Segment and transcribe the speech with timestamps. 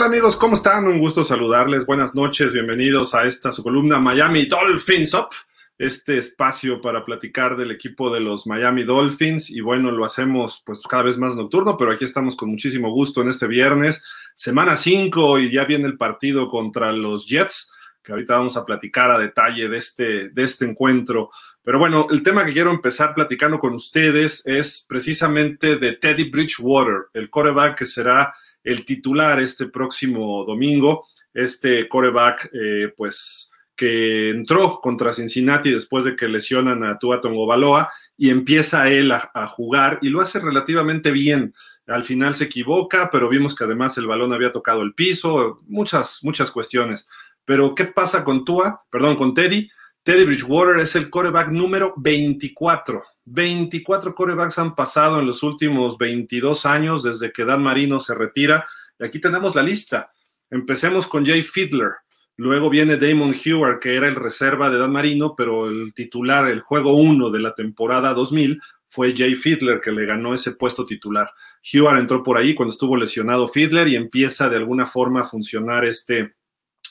[0.00, 0.38] ¿Qué tal amigos?
[0.38, 0.86] ¿Cómo están?
[0.86, 1.84] Un gusto saludarles.
[1.84, 5.28] Buenas noches, bienvenidos a esta su columna Miami Dolphins Up,
[5.76, 10.80] este espacio para platicar del equipo de los Miami Dolphins y bueno, lo hacemos pues
[10.88, 14.02] cada vez más nocturno, pero aquí estamos con muchísimo gusto en este viernes,
[14.34, 17.70] semana 5 y ya viene el partido contra los Jets,
[18.02, 21.28] que ahorita vamos a platicar a detalle de este, de este encuentro.
[21.62, 27.08] Pero bueno, el tema que quiero empezar platicando con ustedes es precisamente de Teddy Bridgewater,
[27.12, 28.32] el coreback que será
[28.64, 36.14] el titular este próximo domingo, este coreback, eh, pues que entró contra Cincinnati después de
[36.14, 41.10] que lesionan a Tua Baloa y empieza él a, a, jugar y lo hace relativamente
[41.10, 41.54] bien.
[41.86, 46.20] Al final se equivoca, pero vimos que además el balón había tocado el piso, muchas,
[46.22, 47.08] muchas cuestiones.
[47.46, 48.84] Pero, ¿qué pasa con Tua?
[48.90, 49.70] Perdón, con Teddy.
[50.02, 56.66] Teddy Bridgewater es el coreback número 24 24 corebacks han pasado en los últimos 22
[56.66, 58.66] años desde que Dan Marino se retira.
[58.98, 60.12] Y aquí tenemos la lista.
[60.50, 61.92] Empecemos con Jay Fiedler.
[62.36, 66.60] Luego viene Damon Hewer, que era el reserva de Dan Marino, pero el titular, el
[66.60, 71.30] juego 1 de la temporada 2000, fue Jay Fiedler, que le ganó ese puesto titular.
[71.62, 75.84] Hewer entró por ahí cuando estuvo lesionado Fiedler y empieza de alguna forma a funcionar
[75.84, 76.34] este,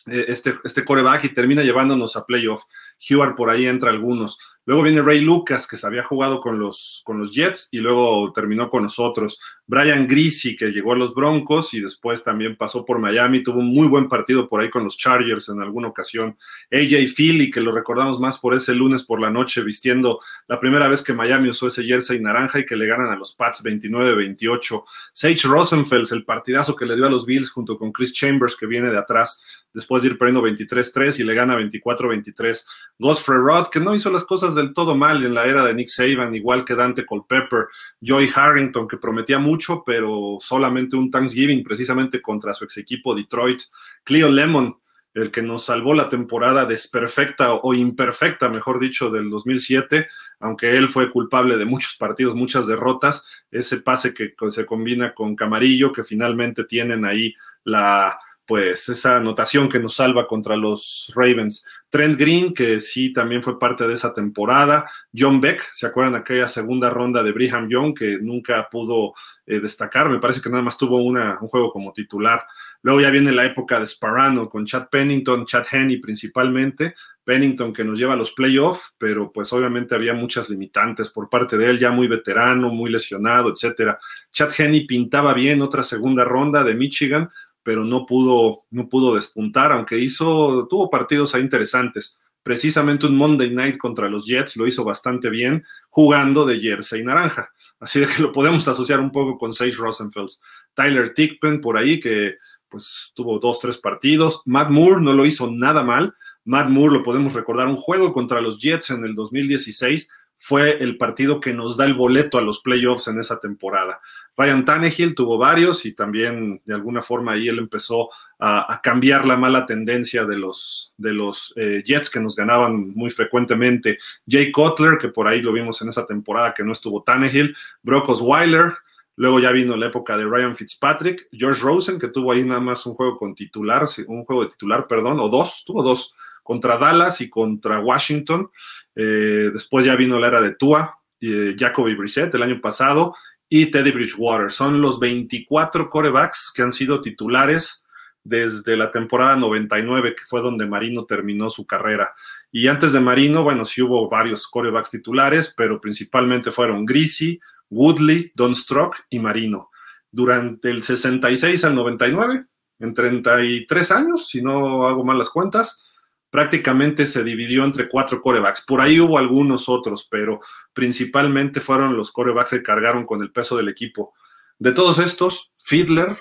[0.06, 2.64] este, este coreback y termina llevándonos a playoff.
[3.00, 4.40] Hewer por ahí entra algunos.
[4.70, 8.32] Luego viene Ray Lucas, que se había jugado con los, con los Jets y luego
[8.32, 9.40] terminó con nosotros.
[9.70, 13.72] Brian Greasy, que llegó a los Broncos y después también pasó por Miami, tuvo un
[13.72, 16.36] muy buen partido por ahí con los Chargers en alguna ocasión.
[16.72, 20.88] AJ Philly, que lo recordamos más por ese lunes por la noche, vistiendo la primera
[20.88, 24.84] vez que Miami usó ese jersey naranja y que le ganan a los Pats 29-28.
[25.14, 28.66] Sage Rosenfels, el partidazo que le dio a los Bills junto con Chris Chambers, que
[28.66, 29.44] viene de atrás
[29.74, 32.66] después de ir perdiendo 23-3 y le gana 24-23.
[32.98, 35.88] Godfrey Rod, que no hizo las cosas del todo mal en la era de Nick
[35.88, 37.68] Saban, igual que Dante Culpepper,
[38.06, 43.62] Joey Harrington, que prometía mucho, pero solamente un Thanksgiving precisamente contra su ex equipo Detroit.
[44.04, 44.78] Cleo Lemon,
[45.14, 50.08] el que nos salvó la temporada desperfecta o imperfecta, mejor dicho, del 2007,
[50.40, 55.36] aunque él fue culpable de muchos partidos, muchas derrotas, ese pase que se combina con
[55.36, 57.34] Camarillo, que finalmente tienen ahí
[57.64, 58.20] la
[58.50, 61.68] pues esa anotación que nos salva contra los Ravens.
[61.90, 64.90] Trent Green, que sí también fue parte de esa temporada.
[65.16, 69.14] John Beck, ¿se acuerdan aquella segunda ronda de Brigham Young que nunca pudo
[69.46, 70.10] eh, destacar?
[70.10, 72.46] Me parece que nada más tuvo una, un juego como titular.
[72.84, 76.96] Luego ya viene la época de Sparano con Chad Pennington, Chad Henney principalmente.
[77.24, 81.58] Pennington que nos lleva a los playoffs, pero pues obviamente había muchas limitantes por parte
[81.58, 84.00] de él, ya muy veterano, muy lesionado, etcétera.
[84.32, 87.30] Chad Henney pintaba bien otra segunda ronda de Michigan,
[87.64, 92.20] pero no pudo, no pudo despuntar, aunque hizo, tuvo partidos ahí interesantes.
[92.42, 97.50] Precisamente un Monday Night contra los Jets lo hizo bastante bien, jugando de jersey naranja.
[97.80, 100.42] Así de que lo podemos asociar un poco con Sage Rosenfels.
[100.74, 102.36] Tyler Tickpen por ahí, que
[102.68, 104.42] pues tuvo dos, tres partidos.
[104.46, 106.14] Matt Moore no lo hizo nada mal.
[106.46, 110.98] Matt Moore lo podemos recordar, un juego contra los Jets en el 2016 fue el
[110.98, 114.02] partido que nos da el boleto a los playoffs en esa temporada.
[114.38, 118.10] Ryan Tannehill tuvo varios y también de alguna forma ahí él empezó
[118.40, 123.10] a, cambiar la mala tendencia de los, de los eh, Jets que nos ganaban muy
[123.10, 124.00] frecuentemente.
[124.26, 127.54] Jay Cutler, que por ahí lo vimos en esa temporada que no estuvo Tannehill,
[127.84, 128.76] Brock Osweiler,
[129.18, 132.86] luego ya vino la época de Ryan Fitzpatrick, George Rosen, que tuvo ahí nada más
[132.86, 136.16] un juego con titular, un juego de titular, perdón, o dos, tuvo dos,
[136.50, 138.50] contra Dallas y contra Washington.
[138.96, 143.14] Eh, después ya vino la era de Tua, y Jacoby Brissett el año pasado,
[143.48, 144.52] y Teddy Bridgewater.
[144.52, 147.86] Son los 24 corebacks que han sido titulares
[148.24, 152.16] desde la temporada 99, que fue donde Marino terminó su carrera.
[152.52, 158.32] Y antes de Marino, bueno, sí hubo varios corebacks titulares, pero principalmente fueron Greasy, Woodley,
[158.34, 159.70] Don Strock y Marino.
[160.10, 162.44] Durante el 66 al 99,
[162.80, 165.84] en 33 años, si no hago mal las cuentas,
[166.30, 168.64] prácticamente se dividió entre cuatro corebacks.
[168.66, 170.40] Por ahí hubo algunos otros, pero
[170.74, 174.14] principalmente fueron los corebacks que cargaron con el peso del equipo.
[174.58, 176.18] De todos estos, Fiedler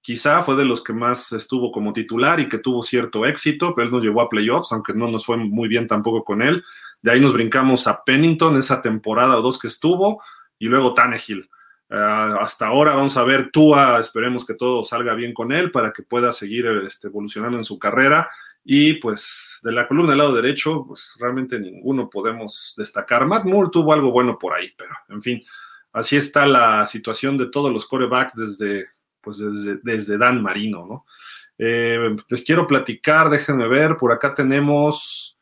[0.00, 3.86] quizá fue de los que más estuvo como titular y que tuvo cierto éxito, pero
[3.86, 6.64] él nos llevó a playoffs, aunque no nos fue muy bien tampoco con él.
[7.02, 10.22] De ahí nos brincamos a Pennington, esa temporada o dos que estuvo,
[10.58, 11.48] y luego Tannehill.
[11.90, 15.92] Uh, hasta ahora vamos a ver Tua, esperemos que todo salga bien con él para
[15.92, 18.30] que pueda seguir este, evolucionando en su carrera
[18.64, 23.26] y pues de la columna del lado derecho, pues realmente ninguno podemos destacar.
[23.26, 25.42] Matt Moore tuvo algo bueno por ahí, pero en fin,
[25.92, 28.86] así está la situación de todos los corebacks desde,
[29.20, 31.06] pues desde, desde Dan Marino, ¿no?
[31.58, 35.38] Eh, les quiero platicar, déjenme ver, por acá tenemos,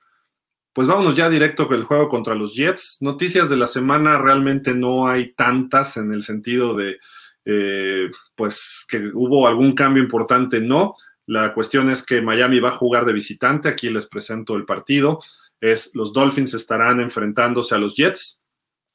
[0.73, 2.99] pues vámonos ya directo con el juego contra los Jets.
[3.01, 6.99] Noticias de la semana realmente no hay tantas en el sentido de
[7.45, 10.95] eh, pues que hubo algún cambio importante, no.
[11.27, 13.69] La cuestión es que Miami va a jugar de visitante.
[13.69, 15.21] Aquí les presento el partido.
[15.61, 18.41] Es los Dolphins estarán enfrentándose a los Jets.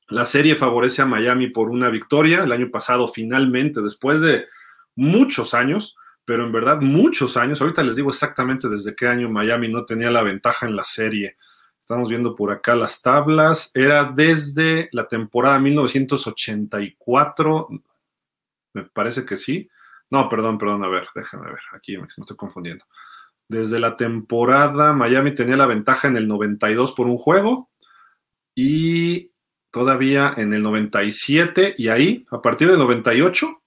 [0.08, 2.44] La serie favorece a Miami por una victoria.
[2.44, 4.46] El año pasado, finalmente, después de
[4.96, 5.96] muchos años,
[6.26, 10.12] pero en verdad muchos años, ahorita les digo exactamente desde qué año Miami no tenía
[10.12, 11.38] la ventaja en la serie.
[11.80, 13.72] Estamos viendo por acá las tablas.
[13.76, 17.70] Era desde la temporada 1984,
[18.74, 19.70] me parece que sí.
[20.16, 22.86] No, perdón, perdón, a ver, déjame ver, aquí me estoy confundiendo.
[23.50, 27.70] Desde la temporada, Miami tenía la ventaja en el 92 por un juego
[28.56, 29.34] y
[29.72, 33.62] todavía en el 97 y ahí, a partir del 98,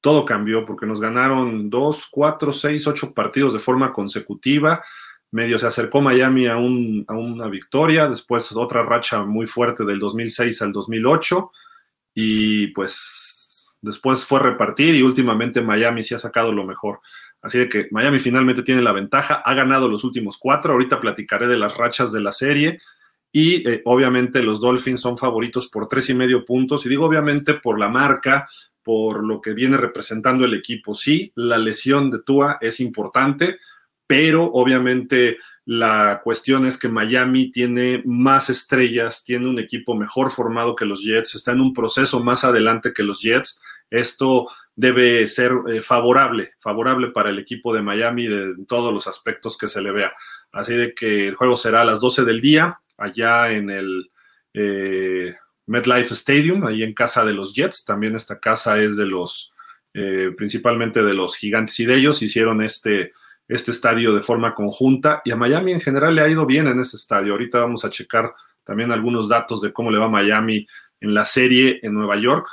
[0.00, 4.82] todo cambió porque nos ganaron dos, cuatro, seis, ocho partidos de forma consecutiva.
[5.30, 10.62] Medio se acercó Miami a, a una victoria, después otra racha muy fuerte del 2006
[10.62, 11.52] al 2008
[12.14, 13.41] y pues
[13.82, 17.00] después fue repartir y últimamente Miami sí ha sacado lo mejor.
[17.42, 21.48] Así de que Miami finalmente tiene la ventaja, ha ganado los últimos cuatro, ahorita platicaré
[21.48, 22.80] de las rachas de la serie
[23.32, 27.54] y eh, obviamente los Dolphins son favoritos por tres y medio puntos y digo obviamente
[27.54, 28.48] por la marca,
[28.82, 30.94] por lo que viene representando el equipo.
[30.94, 33.58] Sí, la lesión de Tua es importante,
[34.06, 40.74] pero obviamente la cuestión es que Miami tiene más estrellas, tiene un equipo mejor formado
[40.74, 43.60] que los Jets, está en un proceso más adelante que los Jets.
[43.92, 49.58] Esto debe ser eh, favorable, favorable para el equipo de Miami de todos los aspectos
[49.58, 50.12] que se le vea.
[50.50, 54.10] Así de que el juego será a las 12 del día, allá en el
[54.54, 57.84] eh, MetLife Stadium, ahí en casa de los Jets.
[57.84, 59.52] También esta casa es de los,
[59.92, 63.12] eh, principalmente de los gigantes y de ellos hicieron este,
[63.48, 66.80] este estadio de forma conjunta y a Miami en general le ha ido bien en
[66.80, 67.32] ese estadio.
[67.32, 68.32] Ahorita vamos a checar
[68.64, 70.66] también algunos datos de cómo le va a Miami
[71.00, 72.46] en la serie en Nueva York.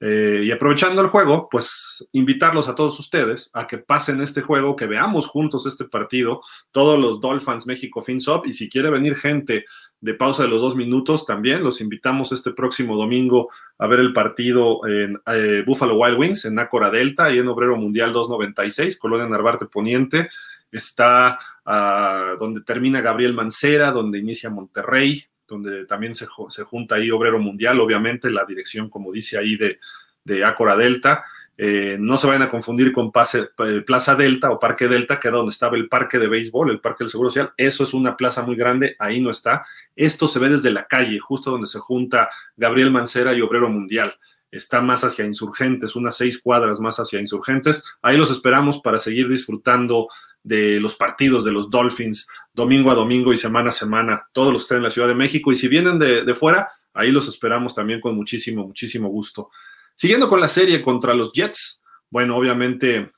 [0.00, 4.76] Eh, y aprovechando el juego, pues invitarlos a todos ustedes a que pasen este juego,
[4.76, 6.40] que veamos juntos este partido,
[6.70, 9.64] todos los Dolphins México FinSop, y si quiere venir gente
[10.00, 14.12] de pausa de los dos minutos, también los invitamos este próximo domingo a ver el
[14.12, 19.26] partido en eh, Buffalo Wild Wings, en Nácora Delta, y en Obrero Mundial 296, Colonia
[19.26, 20.28] Narvarte Poniente,
[20.70, 27.38] está ah, donde termina Gabriel Mancera, donde inicia Monterrey, donde también se, junta ahí Obrero
[27.38, 29.80] Mundial, obviamente, la dirección, como dice ahí, de,
[30.24, 31.24] de Acora Delta.
[31.60, 35.38] Eh, no se vayan a confundir con eh, Plaza Delta o Parque Delta, que era
[35.38, 37.52] donde estaba el parque de béisbol, el Parque del Seguro Social.
[37.56, 39.66] Eso es una plaza muy grande, ahí no está.
[39.96, 44.14] Esto se ve desde la calle, justo donde se junta Gabriel Mancera y Obrero Mundial.
[44.52, 47.82] Está más hacia insurgentes, unas seis cuadras más hacia insurgentes.
[48.02, 50.08] Ahí los esperamos para seguir disfrutando
[50.44, 52.28] de los partidos de los Dolphins
[52.58, 55.52] domingo a domingo y semana a semana, todos los que en la Ciudad de México.
[55.52, 59.50] Y si vienen de, fuera, ahí los esperamos también con muchísimo, muchísimo gusto.
[59.94, 63.12] Siguiendo con la serie contra los Jets, bueno, obviamente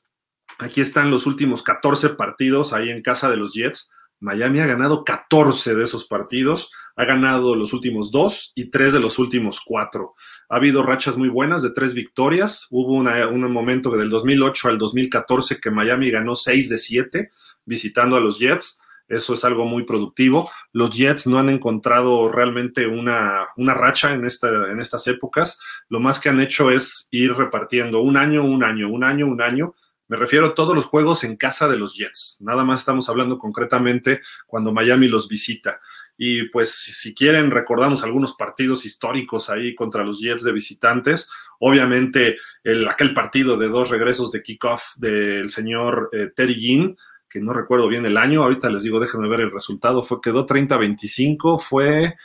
[0.59, 3.91] aquí están los últimos 14 partidos ahí en casa de los Jets.
[4.19, 8.99] Miami ha ganado 14 de esos partidos, ha ganado los últimos dos y tres de
[8.99, 10.13] los últimos cuatro.
[10.49, 12.67] Ha habido rachas muy buenas de tres victorias.
[12.69, 17.31] Hubo un momento del 2008 al 2014 que Miami ganó 6 de 7
[17.65, 18.81] visitando a los Jets.
[19.11, 20.49] Eso es algo muy productivo.
[20.71, 25.59] Los Jets no han encontrado realmente una, una racha en, esta, en estas épocas.
[25.89, 29.41] Lo más que han hecho es ir repartiendo un año, un año, un año, un
[29.41, 29.75] año.
[30.07, 32.37] Me refiero a todos los juegos en casa de los Jets.
[32.39, 35.81] Nada más estamos hablando concretamente cuando Miami los visita.
[36.17, 41.27] Y pues si quieren, recordamos algunos partidos históricos ahí contra los Jets de visitantes.
[41.59, 46.97] Obviamente el, aquel partido de dos regresos de kickoff del señor eh, Terry Ginn
[47.31, 50.45] que no recuerdo bien el año, ahorita les digo, déjenme ver el resultado, fue quedó
[50.45, 52.15] 30-25, fue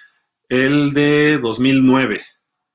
[0.48, 2.20] el de 2009,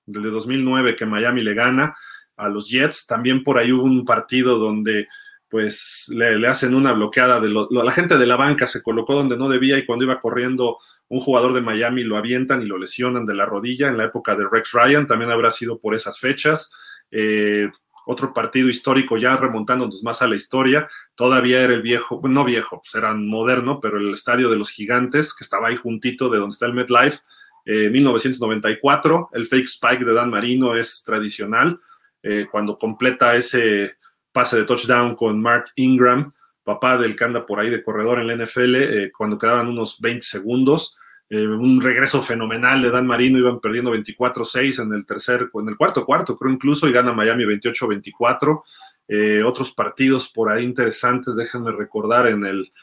[0.07, 1.95] el de 2009 que Miami le gana
[2.37, 5.07] a los Jets, también por ahí hubo un partido donde
[5.49, 9.49] pues le, hacen una bloqueada de la gente de la banca se colocó donde no
[9.49, 10.77] debía y cuando iba corriendo
[11.09, 14.37] un jugador de Miami lo avientan y lo lesionan de la rodilla en la época
[14.37, 16.71] de Rex Ryan, también habrá sido por esas fechas.
[17.11, 17.69] Eh,
[18.05, 22.81] otro partido histórico ya remontándonos más a la historia, todavía era el viejo, no viejo,
[22.81, 26.53] pues era moderno, pero el estadio de los gigantes, que estaba ahí juntito de donde
[26.53, 27.19] está el MetLife,
[27.65, 31.79] eh, 1994, el fake spike de Dan Marino es tradicional,
[32.23, 33.95] eh, cuando completa ese
[34.31, 38.27] pase de touchdown con Mark Ingram, papá del que anda por ahí de corredor en
[38.27, 40.97] la NFL, eh, cuando quedaban unos 20 segundos,
[41.33, 45.77] eh, un regreso fenomenal de Dan Marino, iban perdiendo 24-6 en el tercer, en el
[45.77, 48.63] cuarto cuarto, creo incluso, y gana Miami 28-24.
[49.07, 52.73] Eh, otros partidos por ahí interesantes, déjenme recordar en el...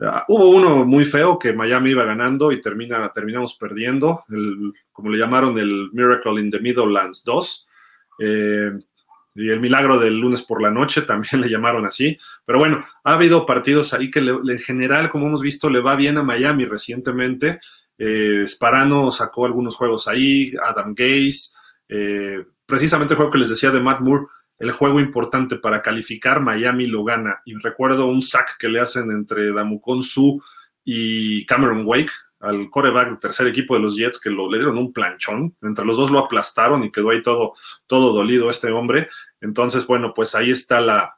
[0.00, 5.08] Ah, hubo uno muy feo que Miami iba ganando y termina, terminamos perdiendo, el, como
[5.08, 7.68] le llamaron el Miracle in the Middlelands 2.
[8.18, 8.72] Eh,
[9.34, 12.18] y el milagro del lunes por la noche también le llamaron así.
[12.44, 16.18] Pero bueno, ha habido partidos ahí que en general, como hemos visto, le va bien
[16.18, 17.60] a Miami recientemente.
[17.98, 21.54] Eh, Sparano sacó algunos juegos ahí, Adam Gaze,
[21.88, 24.26] eh, precisamente el juego que les decía de Matt Moore,
[24.58, 27.40] el juego importante para calificar, Miami lo gana.
[27.44, 30.42] Y recuerdo un sack que le hacen entre Damukon Su
[30.84, 35.56] y Cameron Wake, al coreback tercer equipo de los Jets, que le dieron un planchón.
[35.62, 37.54] Entre los dos lo aplastaron y quedó ahí todo,
[37.86, 39.08] todo dolido este hombre.
[39.40, 41.16] Entonces, bueno, pues ahí está la,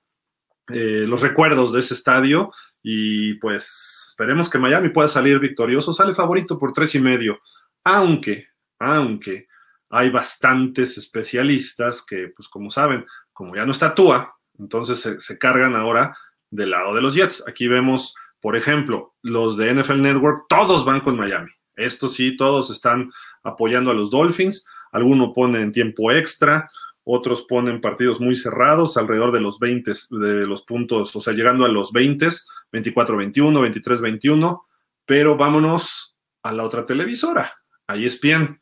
[0.68, 2.52] eh, los recuerdos de ese estadio.
[2.88, 5.92] Y pues esperemos que Miami pueda salir victorioso.
[5.92, 7.40] Sale favorito por tres y medio.
[7.82, 8.46] Aunque,
[8.78, 9.48] aunque
[9.90, 15.74] hay bastantes especialistas que, pues como saben, como ya no está Tua, entonces se, cargan
[15.74, 16.16] ahora
[16.48, 17.42] del lado de los Jets.
[17.48, 21.50] Aquí vemos por ejemplo, los de NFL Network, todos van con Miami.
[21.74, 23.10] Estos sí, todos están
[23.42, 24.64] apoyando a los Dolphins.
[24.92, 26.68] Algunos ponen tiempo extra,
[27.08, 31.64] otros ponen partidos muy cerrados, alrededor de los 20 de los puntos, o sea, llegando
[31.64, 32.26] a los 20,
[32.72, 34.62] 24-21, 23-21.
[35.06, 38.60] Pero vámonos a la otra televisora, ahí es bien.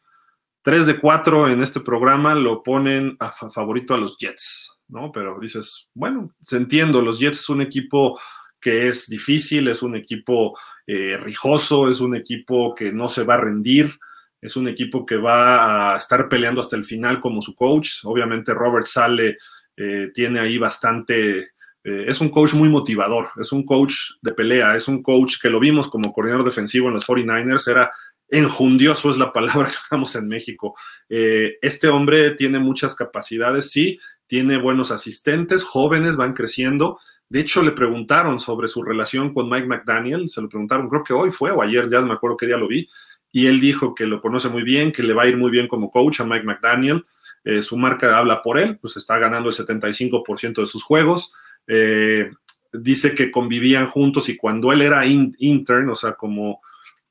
[0.61, 5.11] 3 de 4 en este programa lo ponen a favorito a los Jets, ¿no?
[5.11, 8.21] Pero dices, bueno, se entiendo, los Jets es un equipo
[8.61, 13.35] que es difícil, es un equipo eh, rijoso, es un equipo que no se va
[13.35, 13.99] a rendir,
[14.45, 18.05] es un equipo que va a estar peleando hasta el final como su coach.
[18.05, 19.39] Obviamente Robert Sale
[19.75, 21.39] eh, tiene ahí bastante,
[21.83, 25.49] eh, es un coach muy motivador, es un coach de pelea, es un coach que
[25.49, 27.91] lo vimos como coordinador defensivo en los 49ers, era
[28.29, 30.75] enjundioso es la palabra que usamos en México.
[31.09, 36.99] este hombre tiene muchas capacidades, sí, tiene buenos asistentes, jóvenes, van creciendo
[37.29, 41.13] de hecho, le preguntaron sobre su relación con Mike McDaniel, se lo preguntaron, creo que
[41.13, 42.89] hoy fue o ayer, ya no me acuerdo qué día lo vi,
[43.35, 45.67] y él dijo que lo conoce muy bien, que le va a ir muy bien
[45.67, 47.05] como coach a Mike McDaniel.
[47.43, 51.35] Eh, su marca habla por él, pues está ganando el 75% de sus juegos.
[51.67, 52.31] Eh,
[52.73, 56.61] dice que convivían juntos y cuando él era intern, o sea, como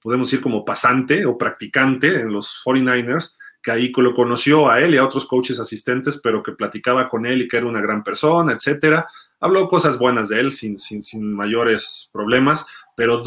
[0.01, 4.93] podemos decir como pasante o practicante en los 49ers, que ahí lo conoció a él
[4.93, 8.01] y a otros coaches asistentes, pero que platicaba con él y que era una gran
[8.01, 9.09] persona, etcétera
[9.43, 12.65] habló cosas buenas de él sin, sin, sin mayores problemas,
[12.95, 13.23] pero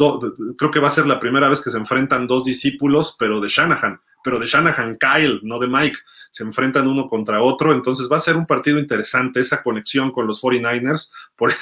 [0.57, 3.47] creo que va a ser la primera vez que se enfrentan dos discípulos, pero de
[3.49, 5.97] Shanahan, pero de Shanahan Kyle, no de Mike.
[6.31, 10.27] Se enfrentan uno contra otro, entonces va a ser un partido interesante esa conexión con
[10.27, 11.09] los 49ers.
[11.35, 11.53] Por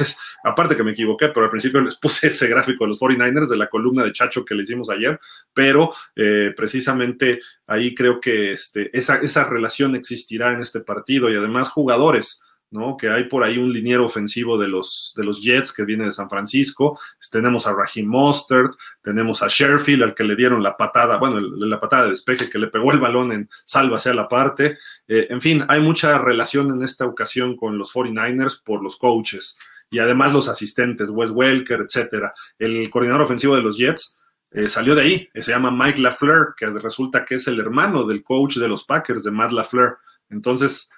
[0.44, 3.58] aparte que me equivoqué, pero al principio les puse ese gráfico de los 49ers de
[3.58, 5.20] la columna de Chacho que le hicimos ayer,
[5.54, 11.36] pero eh, precisamente ahí creo que este, esa, esa relación existirá en este partido y
[11.36, 12.98] además jugadores ¿no?
[12.98, 16.14] Que hay por ahí un liniero ofensivo de los, de los Jets que viene de
[16.14, 17.00] San Francisco.
[17.32, 21.80] Tenemos a Raheem Mostert, tenemos a Sherfield, al que le dieron la patada, bueno, la
[21.80, 24.78] patada de despeje que le pegó el balón en salva hacia la parte.
[25.08, 29.58] Eh, en fin, hay mucha relación en esta ocasión con los 49ers por los coaches
[29.90, 32.34] y además los asistentes, Wes Welker, etcétera.
[32.60, 34.18] El coordinador ofensivo de los Jets.
[34.52, 38.24] Eh, salió de ahí, se llama Mike LaFleur, que resulta que es el hermano del
[38.24, 39.98] coach de los Packers, de Matt LaFleur.
[40.30, 40.90] Entonces,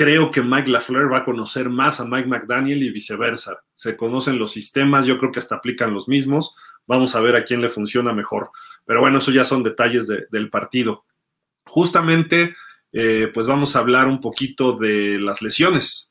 [0.00, 3.62] creo que Mike LaFleur va a conocer más a Mike McDaniel y viceversa.
[3.74, 6.56] Se conocen los sistemas, yo creo que hasta aplican los mismos.
[6.86, 8.50] Vamos a ver a quién le funciona mejor.
[8.86, 11.04] Pero bueno, eso ya son detalles del partido.
[11.66, 12.56] Justamente,
[12.94, 16.10] eh, pues vamos a hablar un poquito de las lesiones.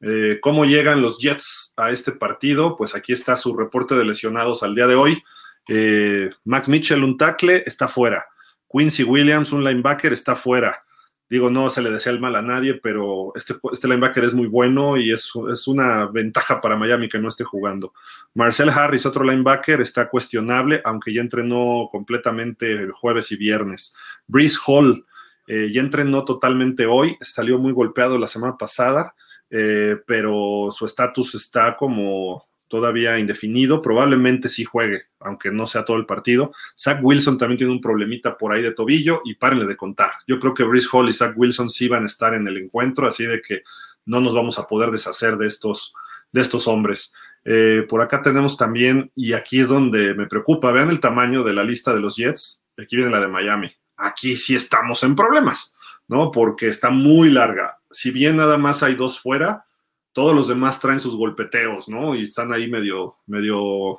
[0.00, 2.76] Eh, ¿Cómo llegan los Jets a este partido?
[2.76, 5.24] Pues aquí está su reporte de lesionados al día de hoy.
[5.66, 8.26] Eh, Max Mitchell, un tackle, está fuera.
[8.70, 10.83] Quincy Williams, un linebacker, está fuera.
[11.28, 14.46] Digo, no se le desea el mal a nadie, pero este, este linebacker es muy
[14.46, 17.94] bueno y es, es, una ventaja para Miami que no esté jugando.
[18.34, 23.94] Marcel Harris, otro linebacker, está cuestionable, aunque ya entrenó completamente el jueves y viernes.
[24.26, 25.06] Breeze Hall
[25.46, 29.14] eh, ya entrenó totalmente hoy, salió muy golpeado la semana pasada,
[29.50, 35.96] eh, pero su estatus está como todavía indefinido, probablemente sí juegue, aunque no sea todo
[35.96, 36.52] el partido.
[36.78, 40.12] Zach Wilson también tiene un problemita por ahí de tobillo y párenle de contar.
[40.26, 43.06] Yo creo que Brice Hall y Zach Wilson sí van a estar en el encuentro,
[43.06, 43.62] así de que
[44.06, 45.94] no nos vamos a poder deshacer de estos,
[46.32, 47.12] de estos hombres.
[47.44, 51.52] Eh, por acá tenemos también, y aquí es donde me preocupa, vean el tamaño de
[51.52, 53.72] la lista de los Jets, aquí viene la de Miami.
[53.96, 55.74] Aquí sí estamos en problemas,
[56.08, 56.30] ¿no?
[56.32, 57.78] Porque está muy larga.
[57.90, 59.66] Si bien nada más hay dos fuera,
[60.14, 62.14] todos los demás traen sus golpeteos, ¿no?
[62.14, 63.96] Y están ahí medio, medio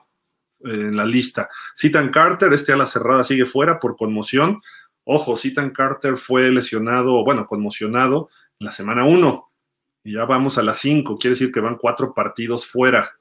[0.64, 1.50] eh, en la lista.
[1.76, 4.62] Citan Carter, este a la cerrada sigue fuera por conmoción.
[5.04, 9.52] Ojo, Citan Carter fue lesionado, bueno, conmocionado la semana 1.
[10.06, 13.12] Y ya vamos a las 5, quiere decir que van cuatro partidos fuera.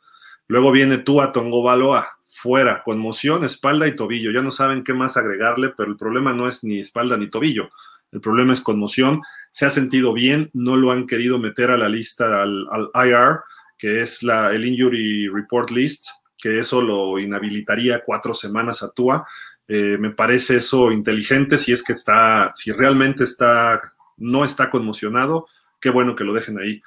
[0.47, 4.31] Luego viene Tua Tongo Baloa, fuera, conmoción, espalda y tobillo.
[4.31, 7.71] Ya no saben qué más agregarle, pero el problema no es ni espalda ni tobillo.
[8.13, 9.23] El problema es conmoción.
[9.55, 13.39] Se ha sentido bien, no lo han querido meter a la lista al, IR,
[13.79, 19.25] que es la, el Injury Report List, que eso lo inhabilitaría cuatro semanas a Tua.
[19.69, 23.81] Eh, me parece eso inteligente si es que está, si realmente está,
[24.17, 25.47] no está conmocionado,
[25.81, 26.83] qué bueno que lo dejen ahí,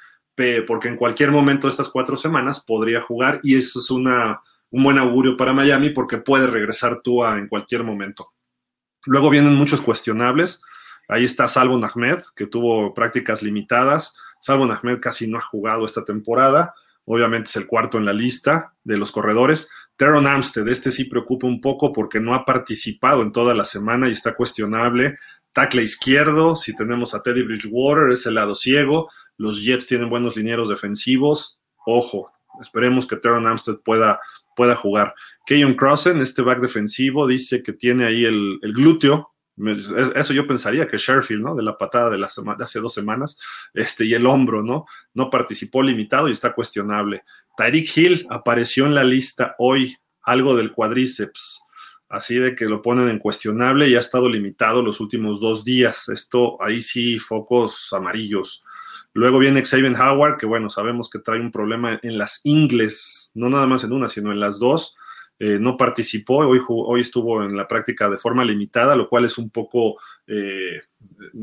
[0.67, 4.83] porque en cualquier momento de estas cuatro semanas podría jugar y eso es una, un
[4.83, 8.33] buen augurio para Miami porque puede regresar Tua en cualquier momento.
[9.05, 10.61] Luego vienen muchos cuestionables.
[11.07, 14.15] Ahí está Salvo Ahmed, que tuvo prácticas limitadas.
[14.39, 16.73] Salvo Ahmed casi no ha jugado esta temporada.
[17.05, 19.69] Obviamente es el cuarto en la lista de los corredores.
[19.95, 24.09] Teron Armstead, este sí preocupa un poco porque no ha participado en toda la semana
[24.09, 25.17] y está cuestionable.
[25.53, 29.09] Tackle izquierdo, si tenemos a Teddy Bridgewater, es el lado ciego.
[29.37, 31.63] Los Jets tienen buenos linieros defensivos.
[31.85, 34.19] Ojo, esperemos que Teron Armstead pueda,
[34.55, 35.15] pueda jugar.
[35.47, 39.33] Keyon Crossen, este back defensivo, dice que tiene ahí el, glúteo.
[40.15, 41.55] Eso yo pensaría que Sherfield, ¿no?
[41.55, 43.37] De la patada de, la de hace dos semanas,
[43.73, 44.85] este, y el hombro, ¿no?
[45.13, 47.23] No participó limitado y está cuestionable.
[47.57, 51.61] Tyreek Hill apareció en la lista hoy, algo del cuadríceps,
[52.09, 56.07] así de que lo ponen en cuestionable y ha estado limitado los últimos dos días.
[56.09, 58.63] Esto, ahí sí, focos amarillos.
[59.13, 63.49] Luego viene Xavier Howard, que bueno, sabemos que trae un problema en las ingles, no
[63.49, 64.95] nada más en una, sino en las dos.
[65.39, 69.37] Eh, no participó, hoy, hoy estuvo en la práctica de forma limitada, lo cual es
[69.37, 70.81] un poco eh,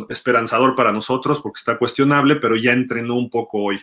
[0.09, 3.81] esperanzador para nosotros porque está cuestionable, pero ya entrenó un poco hoy.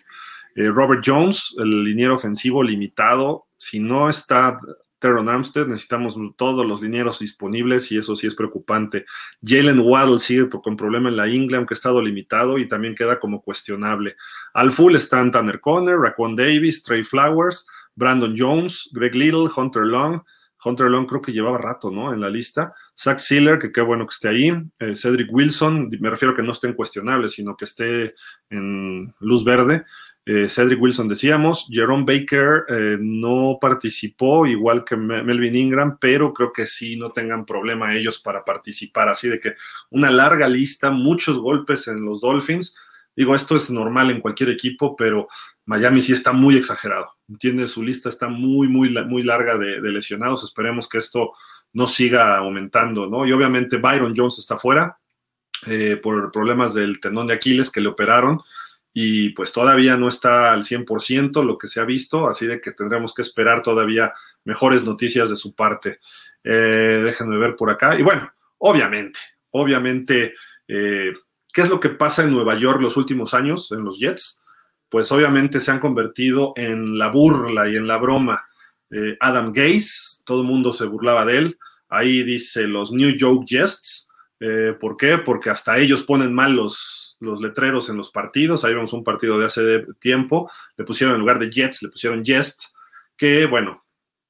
[0.56, 3.46] Eh, Robert Jones, el liniero ofensivo limitado.
[3.58, 4.60] Si no está
[5.00, 9.06] Teron Armstead, necesitamos todos los linieros disponibles y eso sí es preocupante.
[9.44, 13.18] Jalen Waddle sigue con problema en la ingle, aunque ha estado limitado y también queda
[13.20, 14.16] como cuestionable.
[14.54, 17.66] Al full están Tanner Conner, Raquan Davis, Trey Flowers,
[18.02, 20.24] Brandon Jones, Greg Little, Hunter Long.
[20.66, 22.12] Hunter Long creo que llevaba rato, ¿no?
[22.12, 22.74] En la lista.
[22.98, 24.52] Zach Sealer, que qué bueno que esté ahí.
[24.80, 28.16] Eh, Cedric Wilson, me refiero a que no esté en cuestionable, sino que esté
[28.50, 29.86] en luz verde.
[30.26, 36.52] Eh, Cedric Wilson decíamos, Jerome Baker eh, no participó, igual que Melvin Ingram, pero creo
[36.52, 39.10] que sí no tengan problema ellos para participar.
[39.10, 39.54] Así de que
[39.92, 42.76] una larga lista, muchos golpes en los Dolphins.
[43.16, 45.28] Digo, esto es normal en cualquier equipo, pero
[45.66, 47.10] Miami sí está muy exagerado.
[47.28, 50.44] Entiende, su lista está muy, muy, muy larga de, lesionados.
[50.44, 51.34] Esperemos que esto
[51.74, 53.26] no siga aumentando, ¿no?
[53.26, 54.98] Y obviamente Byron Jones está fuera
[55.68, 58.42] eh, por problemas del tendón de Aquiles que le operaron
[58.94, 62.72] y pues todavía no está al 100% lo que se ha visto, así de que
[62.72, 66.00] tendremos que esperar todavía mejores noticias de su parte.
[66.44, 67.98] Eh, déjenme ver por acá.
[67.98, 69.20] Y bueno, obviamente,
[69.52, 70.34] obviamente,
[70.68, 71.14] eh,
[71.54, 74.42] ¿qué es lo que pasa en Nueva York los últimos años en los Jets?
[74.90, 78.46] Pues obviamente se han convertido en la burla y en la broma.
[78.90, 81.58] Eh, Adam Gaze, todo el mundo se burlaba de él.
[81.90, 84.08] Ahí dice los New Joke Jests.
[84.80, 85.20] ¿Por qué?
[85.20, 88.66] Porque hasta ellos ponen mal los, los letreros en los partidos.
[88.66, 90.52] Ahí vemos un partido de hace tiempo.
[90.76, 92.64] Le pusieron en lugar de Jets, le pusieron Jest,
[93.16, 93.81] que bueno,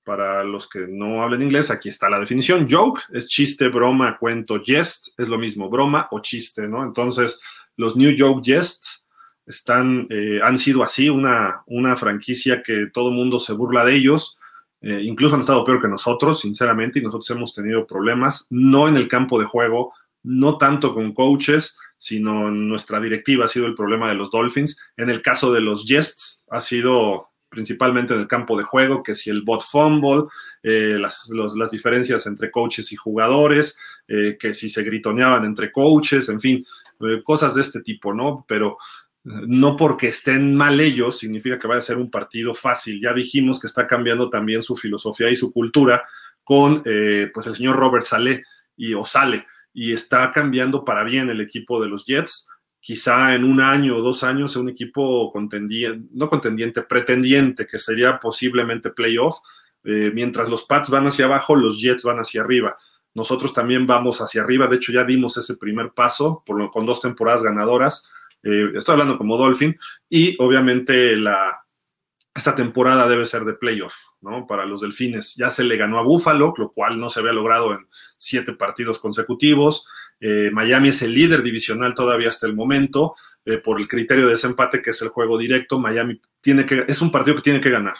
[0.03, 2.67] para los que no hablen inglés, aquí está la definición.
[2.69, 4.61] Joke es chiste, broma, cuento.
[4.63, 6.83] Jest es lo mismo, broma o chiste, ¿no?
[6.83, 7.39] Entonces,
[7.77, 9.05] los New Joke Jests
[9.45, 13.95] están, eh, han sido así, una, una franquicia que todo el mundo se burla de
[13.95, 14.37] ellos.
[14.81, 18.97] Eh, incluso han estado peor que nosotros, sinceramente, y nosotros hemos tenido problemas, no en
[18.97, 24.09] el campo de juego, no tanto con coaches, sino nuestra directiva ha sido el problema
[24.09, 24.77] de los Dolphins.
[24.97, 29.13] En el caso de los Jests, ha sido principalmente en el campo de juego, que
[29.13, 30.23] si el bot fumble,
[30.63, 31.29] eh, las,
[31.69, 36.65] diferencias entre coaches y jugadores, eh, que si se gritoneaban entre coaches, en fin,
[37.01, 38.45] eh, cosas de este tipo, ¿no?
[38.47, 38.77] Pero
[39.23, 42.99] no porque estén mal ellos significa que vaya a ser un partido fácil.
[42.99, 46.03] Ya dijimos que está cambiando también su filosofía y su cultura
[46.43, 48.43] con pues el señor Robert Saleh
[48.75, 52.49] y Osale y está cambiando para bien el equipo de los Jets.
[52.81, 58.19] Quizá en un año o dos años un equipo contendiente, no contendiente, pretendiente, que sería
[58.19, 59.37] posiblemente playoff.
[59.83, 62.75] Eh, mientras los Pats van hacia abajo, los Jets van hacia arriba.
[63.13, 64.67] Nosotros también vamos hacia arriba.
[64.67, 68.09] De hecho, ya dimos ese primer paso con dos temporadas ganadoras.
[68.43, 69.77] Eh, estoy hablando como Dolphin.
[70.09, 71.61] Y obviamente la,
[72.33, 74.47] esta temporada debe ser de playoff, ¿no?
[74.47, 75.35] Para los delfines.
[75.35, 78.99] Ya se le ganó a Buffalo, lo cual no se había logrado en siete partidos
[78.99, 79.87] consecutivos.
[80.21, 84.33] Eh, Miami es el líder divisional todavía hasta el momento, eh, por el criterio de
[84.33, 85.79] desempate, que es el juego directo.
[85.79, 87.95] Miami tiene que, es un partido que tiene que ganar.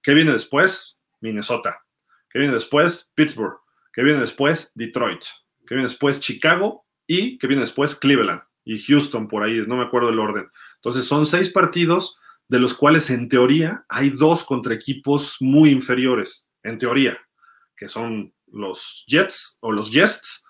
[0.00, 0.98] ¿Qué viene después?
[1.20, 1.84] Minnesota.
[2.30, 3.12] ¿Qué viene después?
[3.14, 3.58] Pittsburgh.
[3.92, 4.72] ¿Qué viene después?
[4.74, 5.22] Detroit.
[5.66, 6.20] ¿Qué viene después?
[6.20, 6.86] Chicago.
[7.06, 7.96] Y ¿qué viene después?
[7.96, 8.42] Cleveland.
[8.64, 10.48] Y Houston por ahí, no me acuerdo el orden.
[10.76, 12.16] Entonces son seis partidos
[12.48, 17.18] de los cuales en teoría hay dos contra equipos muy inferiores, en teoría,
[17.76, 20.43] que son los Jets o los Jets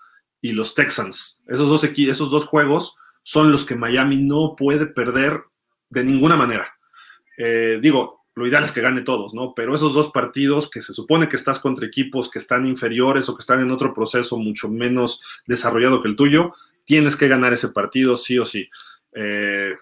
[0.45, 1.41] y los Texans.
[1.47, 5.41] Esos dos, esos dos juegos son los que Miami no puede perder
[5.89, 6.75] de ninguna manera.
[7.35, 9.53] Eh, digo, lo ideal es que gane todos, ¿no?
[9.55, 13.35] Pero esos dos partidos que se supone que estás contra equipos que están inferiores o
[13.35, 16.53] que están en otro proceso mucho menos desarrollado que el tuyo,
[16.83, 18.69] tienes que ganar ese partido sí o sí.
[19.15, 19.73] Eh,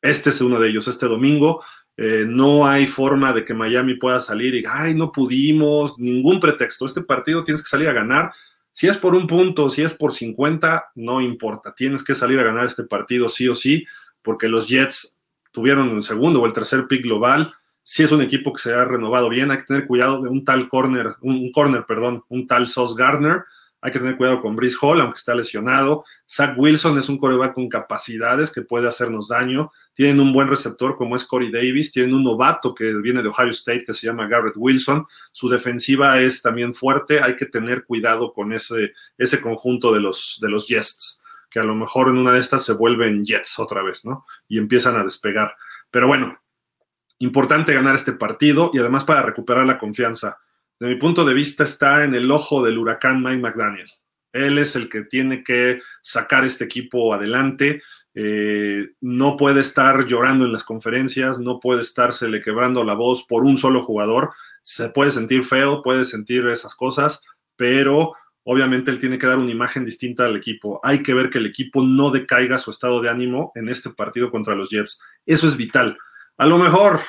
[0.00, 1.64] este es uno de ellos, este domingo.
[1.96, 6.86] Eh, no hay forma de que Miami pueda salir y, ay, no pudimos, ningún pretexto.
[6.86, 8.30] Este partido tienes que salir a ganar.
[8.76, 11.74] Si es por un punto, si es por 50, no importa.
[11.74, 13.86] Tienes que salir a ganar este partido sí o sí,
[14.20, 15.16] porque los Jets
[15.50, 17.54] tuvieron el segundo o el tercer pick global.
[17.82, 20.44] Si es un equipo que se ha renovado bien, hay que tener cuidado de un
[20.44, 23.44] tal corner, un, corner, perdón, un tal Sos Gardner.
[23.86, 26.04] Hay que tener cuidado con Brice Hall, aunque está lesionado.
[26.28, 29.70] Zach Wilson es un coreback con capacidades que puede hacernos daño.
[29.94, 31.92] Tienen un buen receptor como es Corey Davis.
[31.92, 35.06] Tienen un novato que viene de Ohio State que se llama Garrett Wilson.
[35.30, 37.20] Su defensiva es también fuerte.
[37.20, 41.64] Hay que tener cuidado con ese, ese conjunto de los, de los Jets que a
[41.64, 44.26] lo mejor en una de estas se vuelven Jets otra vez, ¿no?
[44.48, 45.54] Y empiezan a despegar.
[45.92, 46.36] Pero bueno,
[47.20, 50.38] importante ganar este partido y además para recuperar la confianza.
[50.78, 53.88] De mi punto de vista está en el ojo del huracán Mike McDaniel.
[54.32, 57.82] Él es el que tiene que sacar este equipo adelante.
[58.14, 63.44] Eh, no puede estar llorando en las conferencias, no puede estársele quebrando la voz por
[63.44, 64.32] un solo jugador.
[64.62, 67.22] Se puede sentir feo, puede sentir esas cosas,
[67.56, 70.80] pero obviamente él tiene que dar una imagen distinta al equipo.
[70.82, 74.30] Hay que ver que el equipo no decaiga su estado de ánimo en este partido
[74.30, 75.00] contra los Jets.
[75.24, 75.96] Eso es vital.
[76.36, 77.00] A lo mejor,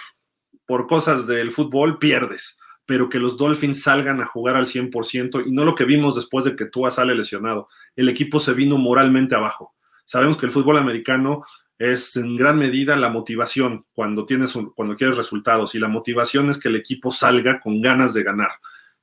[0.65, 2.56] por cosas del fútbol, pierdes,
[2.87, 6.45] pero que los Dolphins salgan a jugar al 100% y no lo que vimos después
[6.45, 7.69] de que Tua sale lesionado.
[7.95, 9.75] El equipo se vino moralmente abajo.
[10.03, 11.43] Sabemos que el fútbol americano
[11.77, 16.59] es en gran medida la motivación cuando tienes cuando quieres resultados y la motivación es
[16.59, 18.49] que el equipo salga con ganas de ganar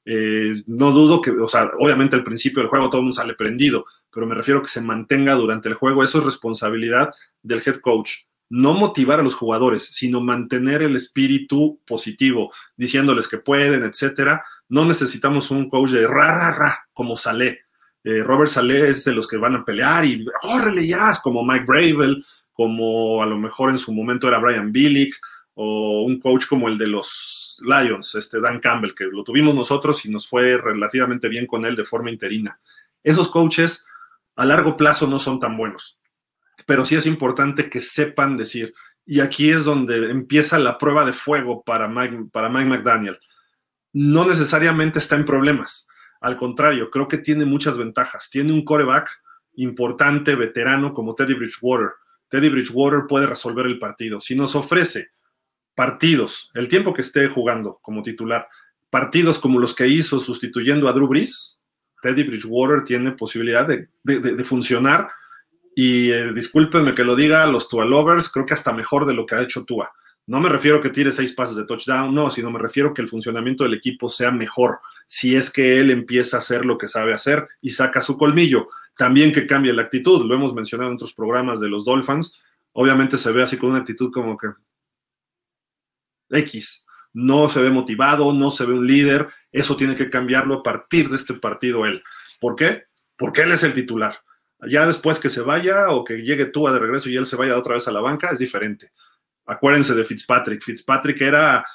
[0.07, 3.35] eh, no dudo que, o sea, obviamente al principio del juego todo el mundo sale
[3.35, 6.05] prendido, pero me refiero a que se mantenga durante el juego.
[6.05, 8.11] Eso es responsabilidad del head coach.
[8.51, 14.45] No motivar a los jugadores, sino mantener el espíritu positivo, diciéndoles que pueden, etcétera.
[14.69, 17.61] No necesitamos un coach de ra, ra, ra, como Saleh.
[18.05, 21.65] Eh, Robert Saleh es de los que van a pelear y órale ya, como Mike
[21.67, 25.15] Bravel, como a lo mejor en su momento era Brian Billick,
[25.55, 30.05] o un coach como el de los Lions, este Dan Campbell, que lo tuvimos nosotros
[30.05, 32.59] y nos fue relativamente bien con él de forma interina.
[33.03, 33.87] Esos coaches
[34.37, 35.99] a largo plazo no son tan buenos,
[36.67, 38.75] pero sí es importante que sepan decir,
[39.07, 43.19] y aquí es donde empieza la prueba de fuego para Mike, para Mike McDaniel.
[43.93, 45.87] No necesariamente está en problemas,
[46.25, 48.31] al contrario, creo que tiene muchas ventajas.
[48.31, 49.11] Tiene un coreback
[49.57, 51.91] importante, veterano como Teddy Bridgewater.
[52.29, 54.23] Teddy Bridgewater puede resolver el partido.
[54.23, 55.09] Si nos ofrece
[55.75, 58.49] partidos, el tiempo que esté jugando como titular,
[58.89, 61.59] partidos como los que hizo sustituyendo a Drew Brees,
[62.01, 65.11] Teddy Bridgewater tiene posibilidad de, funcionar.
[65.75, 69.27] Y eh, discúlpenme que lo diga, los Tua Lovers, creo que hasta mejor de lo
[69.27, 69.93] que ha hecho Tua.
[70.27, 73.09] No me refiero que tire seis pases de touchdown, no, sino me refiero que el
[73.09, 77.13] funcionamiento del equipo sea mejor si es que él empieza a hacer lo que sabe
[77.13, 78.69] hacer y saca su colmillo.
[78.97, 82.41] También que cambie la actitud, lo hemos mencionado en otros programas de los Dolphins.
[82.73, 84.49] Obviamente se ve así con una actitud como que,
[86.31, 86.87] X.
[87.13, 89.29] No se ve motivado, no se ve un líder.
[89.53, 92.03] Eso tiene que cambiarlo a partir de este partido él.
[92.41, 92.85] ¿Por qué?
[93.17, 94.19] Porque él es el titular.
[94.61, 97.59] Ya después que se vaya o que llegue tú de regreso y él se vaya
[97.59, 98.93] otra vez a la banca, es diferente.
[99.47, 100.63] Acuérdense de Fitzpatrick.
[100.63, 101.67] Fitzpatrick era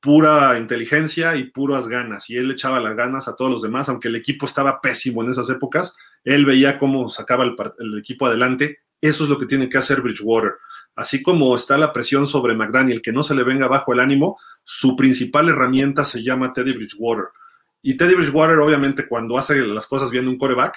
[0.00, 4.08] pura inteligencia y puras ganas, y él echaba las ganas a todos los demás, aunque
[4.08, 8.78] el equipo estaba pésimo en esas épocas, él veía cómo sacaba el, el equipo adelante.
[9.00, 10.52] Eso es lo que tiene que hacer Bridgewater
[10.98, 14.36] así como está la presión sobre McDaniel, que no se le venga bajo el ánimo,
[14.64, 17.26] su principal herramienta se llama Teddy Bridgewater.
[17.80, 20.76] Y Teddy Bridgewater, obviamente, cuando hace las cosas bien un coreback,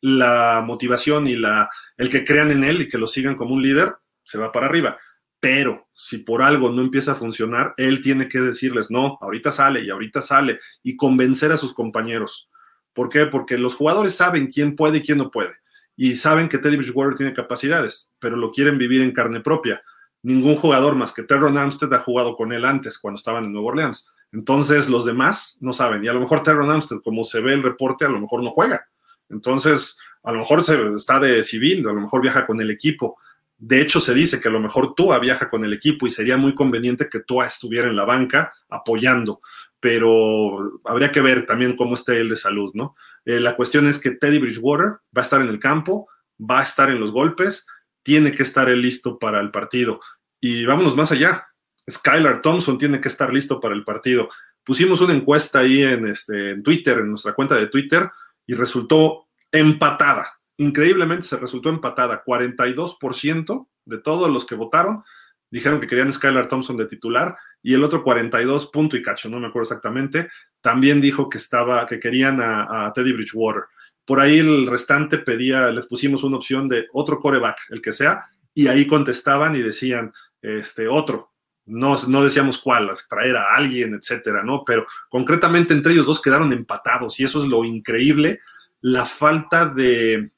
[0.00, 3.62] la motivación y la, el que crean en él y que lo sigan como un
[3.62, 4.98] líder, se va para arriba.
[5.40, 9.82] Pero si por algo no empieza a funcionar, él tiene que decirles, no, ahorita sale
[9.82, 12.50] y ahorita sale, y convencer a sus compañeros.
[12.92, 13.26] ¿Por qué?
[13.26, 15.54] Porque los jugadores saben quién puede y quién no puede
[16.00, 19.82] y saben que Teddy Bridgewater tiene capacidades, pero lo quieren vivir en carne propia.
[20.22, 23.70] Ningún jugador más que Terron Armstead ha jugado con él antes, cuando estaban en Nueva
[23.70, 24.08] Orleans.
[24.30, 26.04] Entonces, los demás no saben.
[26.04, 28.50] Y a lo mejor Terron Armstead, como se ve el reporte, a lo mejor no
[28.52, 28.86] juega.
[29.30, 30.60] Entonces, a lo mejor
[30.96, 33.18] está de civil, a lo mejor viaja con el equipo.
[33.56, 36.36] De hecho, se dice que a lo mejor Tua viaja con el equipo y sería
[36.36, 39.40] muy conveniente que Tua estuviera en la banca apoyando,
[39.80, 42.94] pero habría que ver también cómo esté él de salud, ¿no?
[43.24, 46.62] Eh, la cuestión es que Teddy Bridgewater va a estar en el campo, va a
[46.62, 47.66] estar en los golpes,
[48.02, 50.00] tiene que estar él listo para el partido.
[50.40, 51.46] Y vámonos más allá.
[51.90, 54.28] Skylar Thompson tiene que estar listo para el partido.
[54.62, 58.08] Pusimos una encuesta ahí en, este, en Twitter, en nuestra cuenta de Twitter,
[58.48, 60.40] y resultó empatada.
[60.56, 62.24] increíblemente se resultó empatada.
[62.24, 65.04] 42% de todos los que votaron
[65.50, 69.38] dijeron que querían Skylar Thompson de titular y el otro 42 punto y cacho, no
[69.38, 70.28] me acuerdo exactamente,
[70.60, 73.64] también dijo que estaba, que querían a, Teddy Bridgewater.
[74.04, 78.26] Por ahí el restante pedía, les pusimos una opción de otro coreback, el que sea,
[78.54, 81.27] y ahí contestaban y decían, este, otro.
[81.68, 84.64] No, no decíamos cuál, traer a alguien, etcétera, ¿no?
[84.64, 88.40] Pero concretamente entre ellos dos quedaron empatados y eso es lo increíble,
[88.80, 90.30] la falta de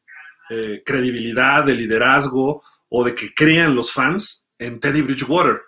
[0.51, 5.61] eh, credibilidad, de liderazgo o de que crean los fans en Teddy Bridgewater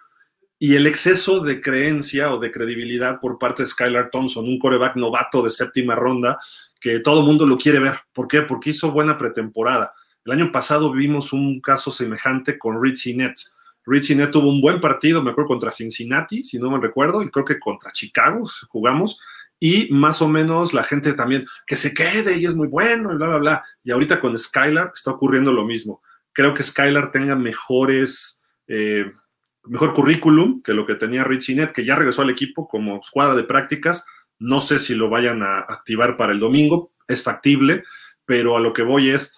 [0.59, 4.95] y el exceso de creencia o de credibilidad por parte de Skylar Thompson, un coreback
[4.95, 6.39] novato de séptima ronda,
[6.81, 7.99] que todo el mundo lo quiere ver.
[8.13, 8.43] ¿Por qué?
[8.43, 9.93] Porque hizo buena pretemporada.
[10.25, 13.39] El año pasado vimos un caso semejante con Richie Nett.
[13.85, 17.31] Richie Nett tuvo un buen partido, me acuerdo, contra Cincinnati, si no me recuerdo, y
[17.31, 19.19] creo que contra Chicago jugamos,
[19.59, 23.17] y más o menos la gente también, que se quede y es muy bueno, y
[23.17, 23.65] bla, bla, bla.
[23.85, 26.03] Y ahorita con Skylar está ocurriendo lo mismo.
[26.33, 28.41] Creo que Skylar tenga mejores...
[28.67, 29.13] Eh,
[29.65, 33.35] mejor currículum que lo que tenía Richie Net, que ya regresó al equipo como escuadra
[33.35, 34.05] de prácticas.
[34.39, 37.85] No sé si lo vayan a activar para el domingo, es factible,
[38.25, 39.37] pero a lo que voy es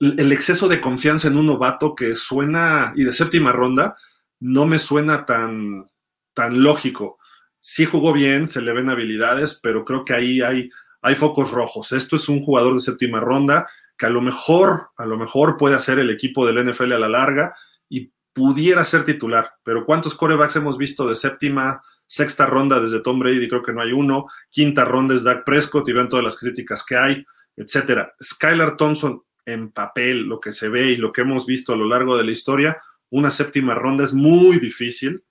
[0.00, 3.96] el exceso de confianza en un novato que suena, y de séptima ronda,
[4.40, 5.86] no me suena tan,
[6.32, 7.18] tan lógico.
[7.60, 10.70] Sí jugó bien, se le ven habilidades, pero creo que ahí hay,
[11.02, 11.92] hay focos rojos.
[11.92, 15.74] Esto es un jugador de séptima ronda que a lo mejor, a lo mejor puede
[15.74, 17.54] hacer el equipo del NFL a la larga
[17.90, 23.18] y pudiera ser titular, pero ¿cuántos corebacks hemos visto de séptima, sexta ronda desde Tom
[23.18, 23.46] Brady?
[23.48, 24.28] Creo que no hay uno.
[24.50, 28.14] Quinta ronda es Dak Prescott y vean todas las críticas que hay, etcétera.
[28.22, 31.86] Skylar Thompson en papel, lo que se ve y lo que hemos visto a lo
[31.86, 35.24] largo de la historia, una séptima ronda es muy difícil,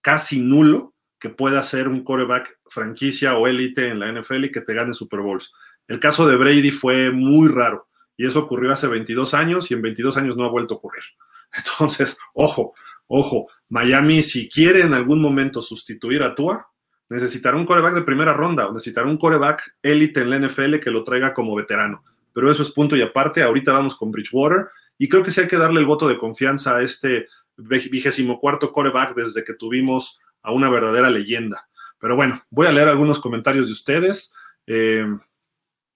[0.00, 4.60] casi nulo, que pueda ser un coreback franquicia o élite en la NFL y que
[4.60, 5.52] te gane Super Bowls.
[5.88, 9.82] El caso de Brady fue muy raro y eso ocurrió hace 22 años y en
[9.82, 11.04] 22 años no ha vuelto a ocurrir.
[11.56, 12.74] Entonces, ojo,
[13.06, 16.68] ojo, Miami si quiere en algún momento sustituir a Tua,
[17.08, 20.90] necesitará un coreback de primera ronda o necesitará un coreback élite en la NFL que
[20.90, 22.02] lo traiga como veterano.
[22.36, 23.42] Pero eso es punto y aparte.
[23.42, 24.68] Ahorita vamos con Bridgewater
[24.98, 28.72] y creo que sí hay que darle el voto de confianza a este vigésimo cuarto
[28.72, 31.66] coreback desde que tuvimos a una verdadera leyenda.
[31.98, 34.34] Pero bueno, voy a leer algunos comentarios de ustedes.
[34.66, 35.06] Eh,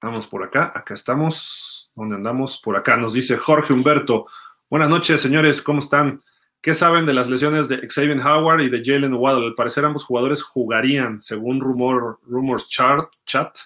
[0.00, 1.92] vamos por acá, acá estamos.
[1.94, 2.59] ¿Dónde andamos?
[2.64, 4.26] Por acá nos dice Jorge Humberto.
[4.70, 6.22] Buenas noches, señores, ¿cómo están?
[6.62, 9.48] ¿Qué saben de las lesiones de Xavier Howard y de Jalen Waddle?
[9.48, 13.59] Al parecer ambos jugadores jugarían, según rumor, rumors chart, chat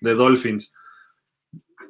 [0.00, 0.76] de Dolphins.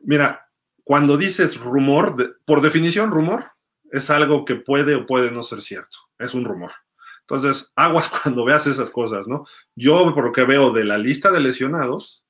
[0.05, 0.49] Mira,
[0.85, 3.53] cuando dices rumor, por definición rumor,
[3.91, 5.99] es algo que puede o puede no ser cierto.
[6.19, 6.73] Es un rumor.
[7.21, 9.47] Entonces, aguas cuando veas esas cosas, ¿no?
[9.77, 12.25] Yo, por lo que veo de la lista de lesionados,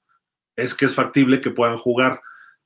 [0.57, 2.21] es que es factible que puedan jugar.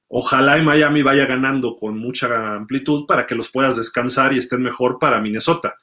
[0.08, 4.62] Ojalá y Miami vaya ganando con mucha amplitud para que los puedas descansar y estén
[4.62, 5.76] mejor para Minnesota.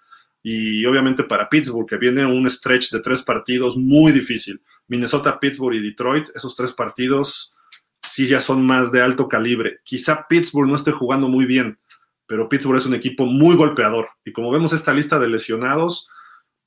[0.43, 4.61] Y obviamente para Pittsburgh, que viene un stretch de tres partidos muy difícil.
[4.87, 7.53] Minnesota, Pittsburgh y Detroit, esos tres partidos
[8.01, 9.79] sí ya son más de alto calibre.
[9.83, 11.79] Quizá Pittsburgh no esté jugando muy bien,
[12.25, 14.09] pero Pittsburgh es un equipo muy golpeador.
[14.25, 16.09] Y como vemos esta lista de lesionados,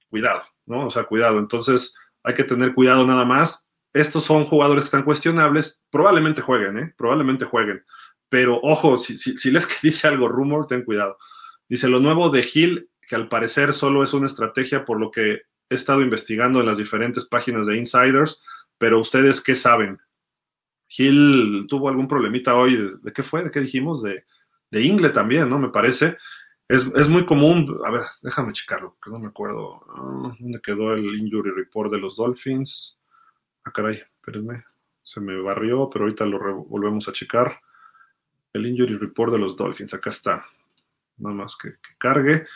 [0.09, 0.87] cuidado, ¿no?
[0.87, 1.39] O sea, cuidado.
[1.39, 6.79] Entonces hay que tener cuidado nada más estos son jugadores que están cuestionables, probablemente jueguen,
[6.79, 6.95] ¿eh?
[6.99, 7.85] Probablemente jueguen.
[8.29, 11.17] Pero ojo, si, si, les dice algo rumor, ten cuidado.
[11.69, 15.43] Dice lo nuevo de Hill, que al parecer solo es una estrategia por lo que
[15.71, 18.43] he estado investigando en las diferentes páginas de insiders,
[18.79, 20.01] pero ustedes qué saben.
[20.97, 23.45] Hill tuvo algún problemita hoy, ¿de, qué fue?
[23.45, 24.03] ¿De qué dijimos?
[24.03, 24.25] De,
[24.71, 25.59] de Ingle también, ¿no?
[25.59, 26.17] Me parece.
[26.67, 29.85] Es, es, muy común, a ver, déjame checarlo, que no me acuerdo.
[29.89, 32.99] Ah, ¿Dónde quedó el injury report de los Dolphins?
[33.65, 34.65] Ah, caray, espérenme.
[35.03, 37.61] Se me barrió, pero ahorita lo volvemos a checar.
[38.53, 40.47] El injury report de los Dolphins, acá está.
[41.19, 42.47] Nada más que, cargue.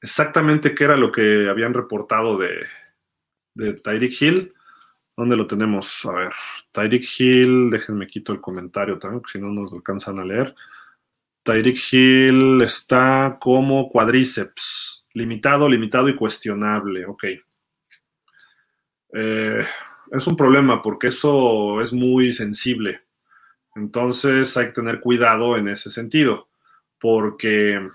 [0.00, 2.66] Exactamente qué era lo que habían reportado de,
[3.54, 4.54] de Tyreek Hill.
[5.16, 6.04] ¿Dónde lo tenemos?
[6.06, 6.32] A ver,
[6.72, 10.54] Tyreek Hill, déjenme quito el comentario también, porque si no nos alcanzan a leer.
[11.44, 17.06] Tyreek Hill está como cuadríceps, limitado, limitado y cuestionable.
[17.06, 17.24] Ok.
[19.12, 19.64] Eh,
[20.10, 23.02] es un problema porque eso es muy sensible.
[23.76, 26.48] Entonces hay que tener cuidado en ese sentido,
[26.98, 27.88] porque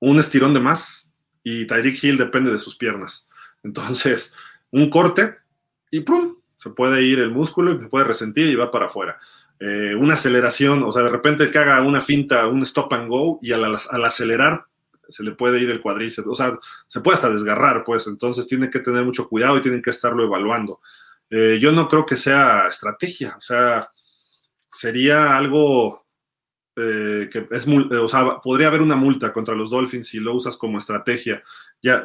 [0.00, 1.08] un estirón de más
[1.42, 3.28] y Tyreek Hill depende de sus piernas.
[3.62, 4.34] Entonces,
[4.70, 5.43] un corte
[5.90, 6.36] y ¡pum!
[6.56, 9.18] Se puede ir el músculo y se puede resentir y va para afuera.
[9.60, 13.38] Eh, una aceleración, o sea, de repente que haga una finta, un stop and go
[13.42, 14.66] y al, al acelerar
[15.08, 18.70] se le puede ir el cuadríceps, o sea, se puede hasta desgarrar, pues, entonces tiene
[18.70, 20.80] que tener mucho cuidado y tienen que estarlo evaluando.
[21.30, 23.90] Eh, yo no creo que sea estrategia, o sea,
[24.70, 26.06] sería algo
[26.76, 30.56] eh, que es, o sea, podría haber una multa contra los Dolphins si lo usas
[30.56, 31.42] como estrategia.
[31.82, 32.02] Ya,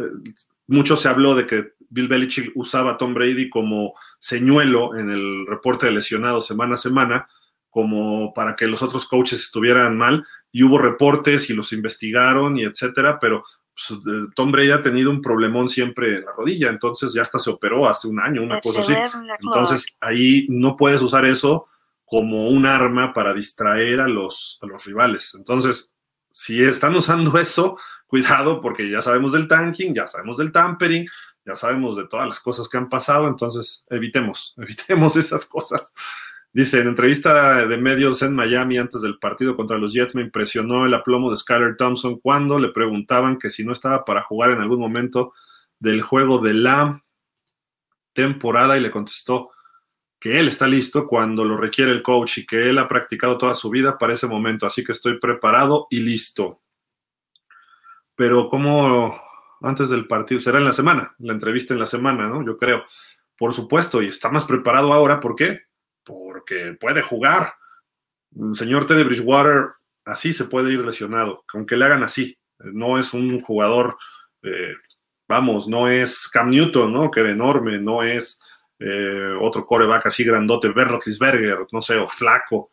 [0.68, 5.46] mucho se habló de que Bill Belichick usaba a Tom Brady como señuelo en el
[5.46, 7.28] reporte de lesionados semana a semana,
[7.70, 12.64] como para que los otros coaches estuvieran mal, y hubo reportes y los investigaron y
[12.64, 13.44] etcétera, pero
[13.88, 14.00] pues,
[14.36, 17.88] Tom Brady ha tenido un problemón siempre en la rodilla, entonces ya hasta se operó
[17.88, 18.94] hace un año, una cosa así.
[19.42, 21.68] Entonces ahí no puedes usar eso
[22.06, 25.36] como un arma para distraer a los, a los rivales.
[25.36, 25.94] Entonces,
[26.32, 31.08] si están usando eso, cuidado porque ya sabemos del tanking, ya sabemos del tampering,
[31.50, 35.96] ya sabemos de todas las cosas que han pasado, entonces evitemos, evitemos esas cosas.
[36.52, 40.86] Dice, en entrevista de medios en Miami antes del partido contra los Jets me impresionó
[40.86, 44.62] el aplomo de Skyler Thompson cuando le preguntaban que si no estaba para jugar en
[44.62, 45.34] algún momento
[45.80, 47.04] del juego de la
[48.14, 49.52] temporada y le contestó
[50.20, 53.56] que él está listo cuando lo requiere el coach y que él ha practicado toda
[53.56, 56.62] su vida para ese momento, así que estoy preparado y listo.
[58.16, 59.29] Pero como
[59.62, 62.46] antes del partido, será en la semana, la entrevista en la semana, ¿no?
[62.46, 62.84] Yo creo.
[63.38, 65.70] Por supuesto, y está más preparado ahora, ¿por qué?
[66.10, 67.54] porque puede jugar.
[68.36, 69.70] El señor Teddy Bridgewater
[70.06, 72.38] así se puede ir lesionado, aunque le hagan así.
[72.58, 73.96] No es un jugador,
[74.42, 74.74] eh,
[75.28, 77.12] vamos, no es Cam Newton, ¿no?
[77.12, 78.42] Que era enorme, no es
[78.80, 82.72] eh, otro coreback así grandote, Ben Roethlisberger, no sé, o flaco.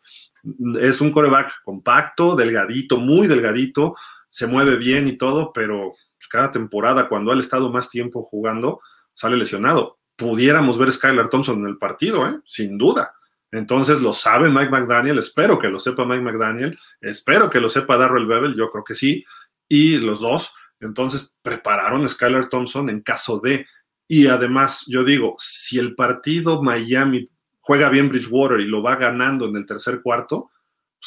[0.81, 3.95] Es un coreback compacto, delgadito, muy delgadito,
[4.31, 8.81] se mueve bien y todo, pero pues, cada temporada, cuando ha estado más tiempo jugando,
[9.13, 9.99] sale lesionado.
[10.15, 12.39] Pudiéramos ver Skylar Thompson en el partido, ¿eh?
[12.45, 13.13] sin duda.
[13.51, 17.97] Entonces lo sabe Mike McDaniel, espero que lo sepa Mike McDaniel, espero que lo sepa
[17.97, 19.23] Darrell Bevel, yo creo que sí,
[19.67, 20.53] y los dos.
[20.79, 23.65] Entonces prepararon a Skylar Thompson en caso de.
[24.07, 29.47] Y además, yo digo, si el partido Miami juega bien Bridgewater y lo va ganando
[29.47, 30.51] en el tercer cuarto,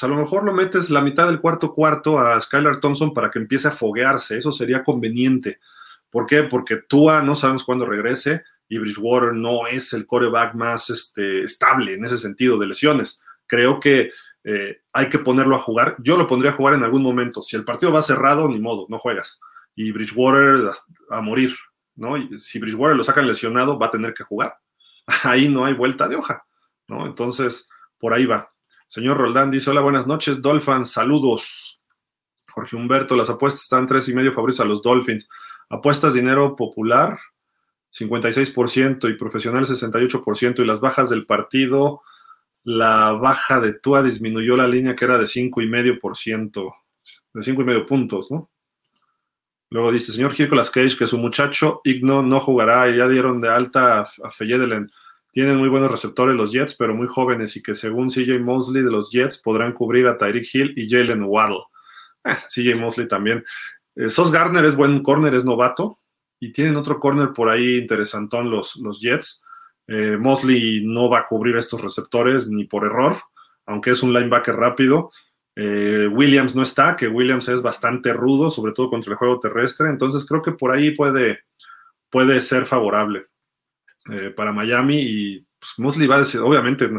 [0.03, 3.39] a lo mejor lo metes la mitad del cuarto cuarto a Skylar Thompson para que
[3.39, 4.39] empiece a foguearse.
[4.39, 5.61] Eso sería conveniente.
[6.11, 6.43] ¿Por qué?
[6.43, 11.95] Porque Tua no sabemos cuándo regrese y Bridgewater no es el coreback más este, estable
[11.95, 13.21] en ese sentido de lesiones.
[13.47, 14.13] Creo que
[14.45, 15.97] eh, hay que ponerlo a jugar.
[15.99, 17.43] Yo lo pondría a jugar en algún momento.
[17.43, 19.41] Si el partido va cerrado, ni modo, no juegas.
[19.75, 20.71] Y Bridgewater
[21.11, 21.57] a, morir,
[21.97, 22.17] ¿no?
[22.17, 24.57] Y si Bridgewater lo sacan lesionado, va a tener que jugar.
[25.25, 26.45] Ahí no hay vuelta de hoja,
[26.89, 27.07] ¿no?
[27.07, 28.53] Entonces, por ahí va.
[28.91, 31.81] Señor Roldán dice: Hola, buenas noches, Dolphins, saludos.
[32.51, 35.29] Jorge Humberto, las apuestas están tres y medio favoritos a los Dolphins.
[35.69, 37.17] Apuestas dinero popular,
[37.97, 42.03] 56% y profesional 68% y las bajas del partido,
[42.65, 46.75] la baja de Tua disminuyó la línea que era de 5,5%,
[47.35, 48.51] de 5,5 puntos, ¿no?
[49.71, 53.51] Luego dice, señor Nicolas Cage, que su muchacho Igno no jugará y ya dieron de
[53.51, 54.91] alta a Feyedelen.
[55.33, 58.91] Tienen muy buenos receptores los Jets, pero muy jóvenes y que según CJ Mosley de
[58.91, 61.63] los Jets podrán cubrir a Tyreek Hill y Jalen Waddle.
[62.25, 63.45] Eh, CJ Mosley también.
[63.95, 66.01] Eh, Sos Garner es buen corner, es novato
[66.41, 69.43] y tienen otro corner por ahí interesantón los, los Jets.
[69.87, 73.21] Eh, Mosley no va a cubrir estos receptores ni por error,
[73.67, 75.11] aunque es un linebacker rápido.
[75.57, 80.25] Williams no está, que Williams es bastante rudo, sobre todo contra el juego terrestre, entonces
[80.25, 81.41] creo que por ahí puede,
[82.09, 83.30] puede ser favorable
[84.11, 86.91] eh, para Miami y pues, Mosley va a decir, obviamente,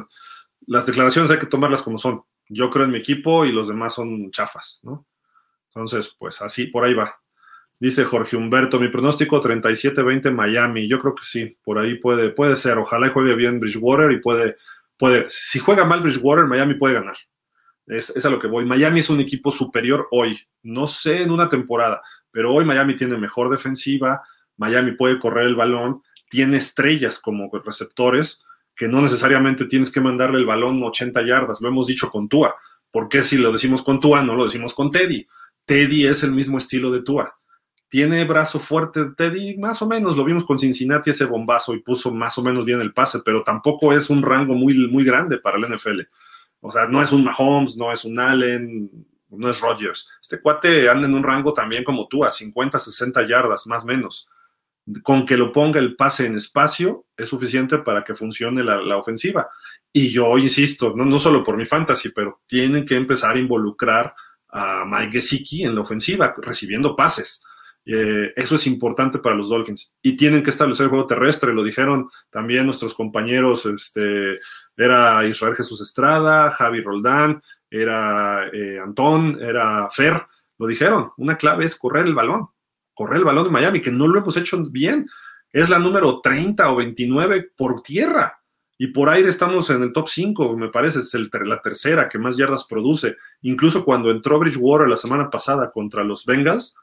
[0.67, 2.23] las declaraciones hay que tomarlas como son.
[2.47, 5.05] Yo creo en mi equipo y los demás son chafas, ¿no?
[5.67, 7.21] Entonces, pues así, por ahí va.
[7.79, 10.87] Dice Jorge Humberto, mi pronóstico 37-20 Miami.
[10.87, 12.77] Yo creo que sí, por ahí puede, puede ser.
[12.77, 14.57] Ojalá juegue bien Bridgewater y puede,
[14.97, 15.25] puede.
[15.27, 17.17] Si juega mal Bridgewater, Miami puede ganar.
[17.87, 18.65] Es, es a lo que voy.
[18.65, 20.39] Miami es un equipo superior hoy.
[20.61, 24.21] No sé en una temporada, pero hoy Miami tiene mejor defensiva.
[24.57, 26.03] Miami puede correr el balón.
[26.31, 28.43] Tiene estrellas como receptores
[28.75, 31.61] que no necesariamente tienes que mandarle el balón 80 yardas.
[31.61, 32.55] Lo hemos dicho con Tua.
[32.89, 35.27] ¿Por qué si lo decimos con Tua no lo decimos con Teddy?
[35.65, 37.37] Teddy es el mismo estilo de Tua
[37.91, 42.09] tiene brazo fuerte Teddy, más o menos, lo vimos con Cincinnati ese bombazo y puso
[42.09, 45.57] más o menos bien el pase, pero tampoco es un rango muy, muy grande para
[45.57, 45.99] el NFL.
[46.61, 48.89] O sea, no es un Mahomes, no es un Allen,
[49.27, 50.09] no es Rodgers.
[50.21, 53.87] Este cuate anda en un rango también como tú, a 50, 60 yardas, más o
[53.87, 54.29] menos.
[55.03, 59.49] Con que lo ponga el pase en espacio es suficiente para que funcione la, ofensiva.
[59.93, 64.13] Y yo insisto, no, no solo por mi fantasy, pero tienen que empezar a involucrar
[64.49, 67.43] a Mike Gesicki en la ofensiva, recibiendo pases
[67.85, 69.95] eh, eso es importante para los Dolphins.
[70.01, 74.39] Y tienen que establecer el juego terrestre, lo dijeron también nuestros compañeros, este,
[74.75, 80.25] era Israel Jesús Estrada, Javi Roldán, era eh, Antón, era Fer,
[80.57, 81.11] lo dijeron.
[81.17, 82.49] Una clave es correr el balón,
[82.93, 85.09] correr el balón de Miami, que no lo hemos hecho bien.
[85.51, 88.41] Es la número 30 o 29 por tierra.
[88.77, 91.13] Y por aire estamos en el top 5, me parece, es
[91.45, 93.15] la tercera que más yardas produce.
[93.41, 96.75] Incluso cuando entró Bridgewater la semana pasada contra los Bengals,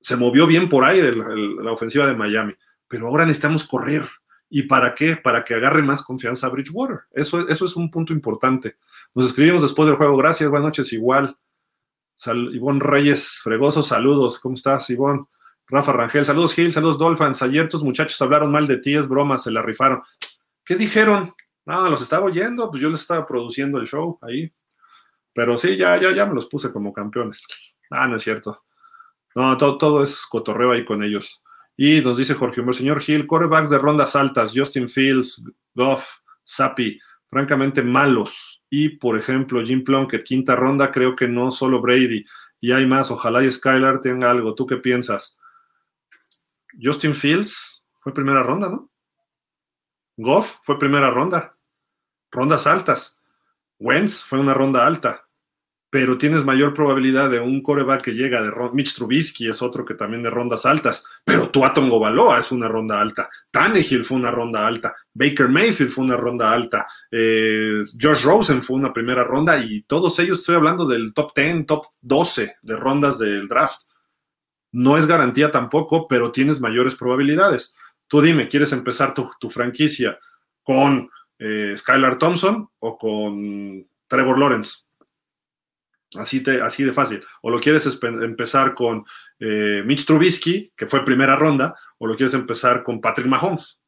[0.00, 2.54] se movió bien por aire la ofensiva de Miami.
[2.88, 4.08] Pero ahora necesitamos correr.
[4.48, 5.16] ¿Y para qué?
[5.16, 7.00] Para que agarre más confianza a Bridgewater.
[7.12, 8.76] Eso, eso es un punto importante.
[9.14, 10.16] Nos escribimos después del juego.
[10.16, 11.36] Gracias, buenas noches, igual.
[12.14, 14.38] Sal Ivonne Reyes, fregoso, saludos.
[14.38, 15.20] ¿Cómo estás, Ivonne?
[15.74, 17.42] Rafa Rangel, saludos Gil, saludos Dolphins.
[17.42, 20.04] Ayer tus muchachos hablaron mal de ti, es broma, se la rifaron.
[20.64, 21.34] ¿Qué dijeron?
[21.66, 24.52] No, los estaba oyendo, pues yo les estaba produciendo el show ahí.
[25.34, 27.44] Pero sí, ya, ya, ya me los puse como campeones.
[27.90, 28.62] Ah, no es cierto.
[29.34, 31.42] No, todo, todo es cotorreo ahí con ellos.
[31.76, 35.42] Y nos dice Jorge Humber, señor Gil, corebacks de rondas altas, Justin Fields,
[35.74, 36.08] Goff,
[36.44, 38.62] Sapi, francamente malos.
[38.70, 42.24] Y, por ejemplo, Jim Plunkett, quinta ronda, creo que no solo Brady.
[42.60, 44.54] Y hay más, ojalá y Skylar tenga algo.
[44.54, 45.36] ¿Tú qué piensas?
[46.82, 48.90] Justin Fields fue primera ronda, ¿no?
[50.16, 51.56] Goff fue primera ronda.
[52.30, 53.18] Rondas altas.
[53.78, 55.24] Wentz fue una ronda alta
[55.94, 59.94] pero tienes mayor probabilidad de un coreback que llega de Mitch Trubisky es otro que
[59.94, 64.66] también de rondas altas, pero Tuatongo Baloa es una ronda alta, Tannehill fue una ronda
[64.66, 69.82] alta, Baker Mayfield fue una ronda alta, eh, Josh Rosen fue una primera ronda y
[69.82, 73.82] todos ellos estoy hablando del top 10, top 12 de rondas del draft.
[74.74, 77.76] No es garantía tampoco, pero tienes mayores probabilidades.
[78.08, 80.18] Tú dime, ¿quieres empezar tu, franquicia
[80.64, 81.08] con
[81.38, 84.78] eh, Skylar Thompson o con Trevor Lawrence?
[86.16, 87.22] Así, de fácil.
[87.42, 89.04] O lo quieres empezar con
[89.38, 93.78] eh, Mitch Trubisky, que fue primera ronda, o lo quieres empezar con Patrick Mahomes.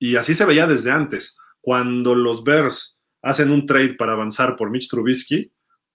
[0.00, 1.38] Y así se veía desde antes.
[1.60, 5.52] Cuando los Bears hacen un trade para avanzar por Mitch Trubisky,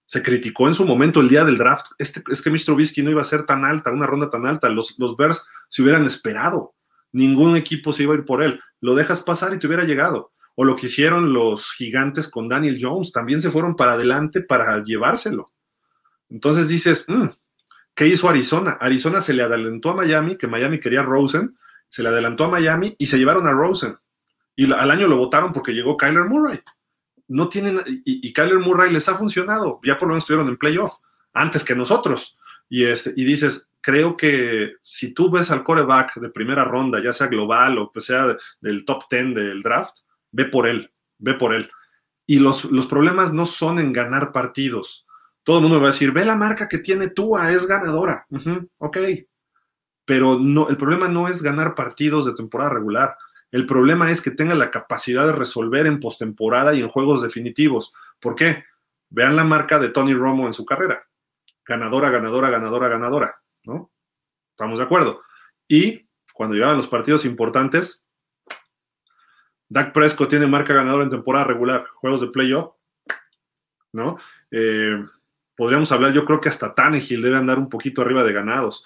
[0.08, 1.88] se criticó en su momento el día del draft.
[1.98, 4.70] Este, es que Mitch Trubisky no iba a ser tan alta, una ronda tan alta.
[4.70, 6.74] Los, los Bears se hubieran esperado.
[7.12, 8.58] Ningún equipo se iba a ir por él.
[8.80, 10.32] Lo dejas pasar y te hubiera llegado.
[10.54, 14.82] O lo que hicieron los gigantes con Daniel Jones, también se fueron para adelante para
[14.82, 15.52] llevárselo.
[16.30, 17.26] Entonces dices, mm,
[17.94, 18.78] ¿qué hizo Arizona?
[18.80, 21.58] Arizona se le adelantó a Miami, que Miami quería Rosen,
[21.90, 23.98] se le adelantó a Miami y se llevaron a Rosen.
[24.56, 26.60] Y al año lo votaron porque llegó Kyler Murray.
[27.28, 30.96] No tienen, y, Kyler Murray les ha funcionado, ya por lo menos estuvieron en playoff,
[31.32, 32.36] antes que nosotros.
[32.68, 37.12] Y, este, y dices, creo que si tú ves al coreback de primera ronda, ya
[37.12, 39.98] sea global o que sea del top 10 del draft,
[40.32, 41.70] ve por él, ve por él.
[42.26, 45.06] Y los, los problemas no son en ganar partidos,
[45.48, 48.26] todo el mundo va a decir, ve la marca que tiene Tua, es ganadora.
[48.76, 48.98] ok.
[50.04, 53.16] Pero no, el problema no es ganar partidos de temporada regular.
[53.50, 57.92] El problema es que tenga la capacidad de resolver en postemporada y en juegos definitivos.
[58.20, 58.64] ¿Por qué?
[59.10, 61.06] Vean la marca de Tony Romo en su carrera.
[61.64, 63.42] Ganadora, ganadora, ganadora, ganadora.
[63.64, 63.90] ¿No?
[64.50, 65.22] Estamos de acuerdo.
[65.66, 68.04] Y cuando llegan los partidos importantes,
[69.68, 72.74] Dak Prescott tiene marca ganadora en temporada regular, juegos de playoff,
[73.92, 74.18] ¿no?
[74.50, 75.04] Eh,
[75.56, 78.84] podríamos hablar, yo creo que hasta Tannehill debe andar un poquito arriba de ganados.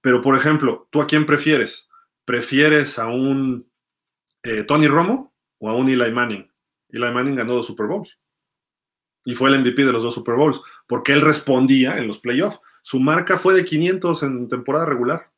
[0.00, 1.90] Pero, por ejemplo, ¿tú a quién prefieres?
[2.24, 3.70] ¿Prefieres a un
[4.42, 6.50] eh, Tony Romo o a un Eli Manning?
[6.90, 8.18] Eli Manning ganó dos Super Bowls
[9.24, 12.60] y fue el MVP de los dos Super Bowls porque él respondía en los playoffs.
[12.82, 15.30] Su marca fue de 500 en temporada regular.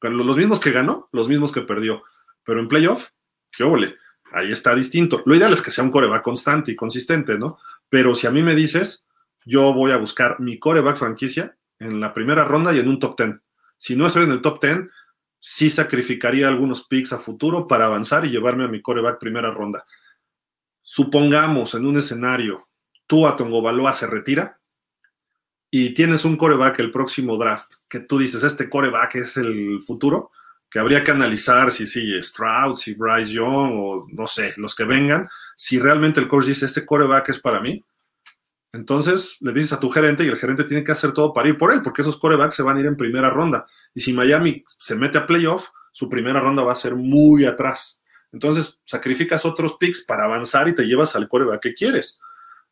[0.00, 2.02] Los mismos que ganó, los mismos que perdió.
[2.44, 3.10] Pero en playoff,
[3.50, 3.96] qué óvole,
[4.32, 5.22] ahí está distinto.
[5.24, 7.58] Lo ideal es que sea un coreback constante y consistente, ¿no?
[7.88, 9.06] Pero si a mí me dices,
[9.46, 13.18] yo voy a buscar mi coreback franquicia en la primera ronda y en un top
[13.18, 13.36] 10.
[13.78, 14.78] Si no estoy en el top 10,
[15.46, 19.84] sí sacrificaría algunos picks a futuro para avanzar y llevarme a mi coreback primera ronda.
[20.80, 22.66] Supongamos en un escenario,
[23.06, 24.58] tú a Tongobaloa se retira
[25.70, 30.30] y tienes un coreback el próximo draft que tú dices, este coreback es el futuro,
[30.70, 34.84] que habría que analizar si sigue Stroud, si Bryce Young o no sé, los que
[34.84, 37.84] vengan, si realmente el coach dice, este coreback es para mí,
[38.72, 41.58] entonces le dices a tu gerente y el gerente tiene que hacer todo para ir
[41.58, 43.66] por él, porque esos corebacks se van a ir en primera ronda.
[43.94, 48.00] Y si Miami se mete a playoff, su primera ronda va a ser muy atrás.
[48.32, 52.20] Entonces sacrificas otros picks para avanzar y te llevas al coreback que quieres.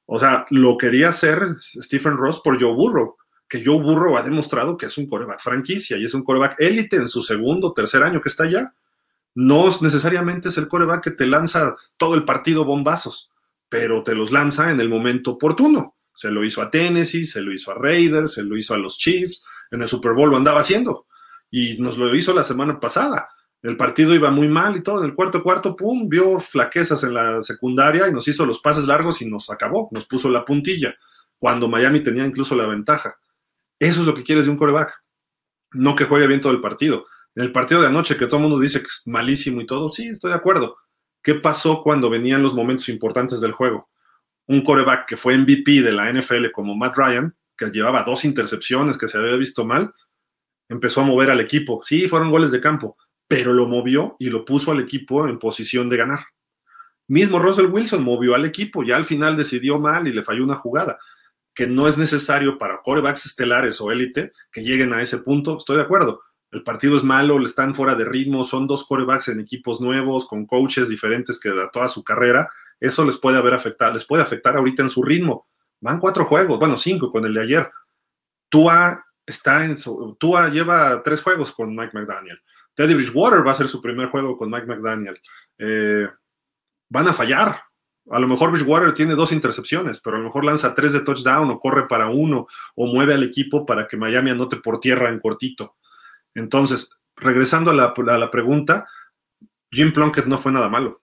[0.06, 3.16] O sea, lo quería hacer Stephen Ross por Joe Burrow,
[3.48, 6.96] que Joe Burrow ha demostrado que es un coreback franquicia y es un coreback élite
[6.96, 8.74] en su segundo o tercer año que está allá.
[9.34, 13.32] No necesariamente es el coreback que te lanza todo el partido bombazos
[13.72, 15.96] pero te los lanza en el momento oportuno.
[16.12, 18.98] Se lo hizo a Tennessee, se lo hizo a Raiders, se lo hizo a los
[18.98, 21.06] Chiefs, en el Super Bowl lo andaba haciendo
[21.52, 23.28] y nos lo hizo la semana pasada.
[23.62, 27.14] El partido iba muy mal y todo, en el cuarto cuarto, pum, vio flaquezas en
[27.14, 30.96] la secundaria y nos hizo los pases largos y nos acabó, nos puso la puntilla,
[31.38, 33.16] cuando Miami tenía incluso la ventaja.
[33.78, 35.00] Eso es lo que quieres de un coreback,
[35.74, 37.06] no que juegue bien todo el partido.
[37.36, 39.92] En el partido de anoche, que todo el mundo dice que es malísimo y todo,
[39.92, 40.76] sí, estoy de acuerdo,
[41.22, 43.88] ¿Qué pasó cuando venían los momentos importantes del juego?
[44.46, 48.98] Un coreback que fue MVP de la NFL como Matt Ryan, que llevaba dos intercepciones,
[48.98, 49.94] que se había visto mal,
[50.72, 51.80] empezó a mover al equipo.
[51.84, 52.96] Sí, fueron goles de campo,
[53.28, 56.26] pero lo movió y lo puso al equipo en posición de ganar.
[57.08, 60.56] Mismo Russell Wilson movió al equipo, ya al final decidió mal y le falló una
[60.56, 60.98] jugada,
[61.54, 65.76] que no es necesario para corebacks estelares o élite que lleguen a ese punto, estoy
[65.76, 66.22] de acuerdo.
[66.50, 70.26] El partido es malo, le están fuera de ritmo, son dos corebacks en equipos nuevos,
[70.26, 72.50] con coaches diferentes que de toda su carrera,
[72.80, 75.46] eso les puede haber afectado, les puede afectar ahorita en su ritmo.
[75.80, 77.70] Van cuatro juegos, bueno, cinco con el de ayer.
[78.48, 82.40] Tua está en su, Tua lleva tres juegos con Mike McDaniel.
[82.74, 85.20] Teddy Bridgewater va a ser su primer juego con Mike McDaniel.
[85.58, 86.08] Eh,
[86.88, 87.62] van a fallar.
[88.10, 91.50] A lo mejor Bridgewater tiene dos intercepciones, pero a lo mejor lanza tres de touchdown
[91.50, 95.20] o corre para uno o mueve al equipo para que Miami anote por tierra en
[95.20, 95.76] cortito.
[96.34, 98.86] Entonces, regresando a la, a la pregunta,
[99.70, 101.02] Jim Plunkett no fue nada malo.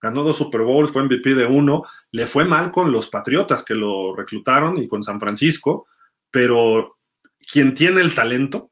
[0.00, 3.74] Ganó dos Super Bowls, fue MVP de uno, le fue mal con los Patriotas que
[3.74, 5.88] lo reclutaron y con San Francisco,
[6.30, 6.95] pero
[7.50, 8.70] quien tiene el talento,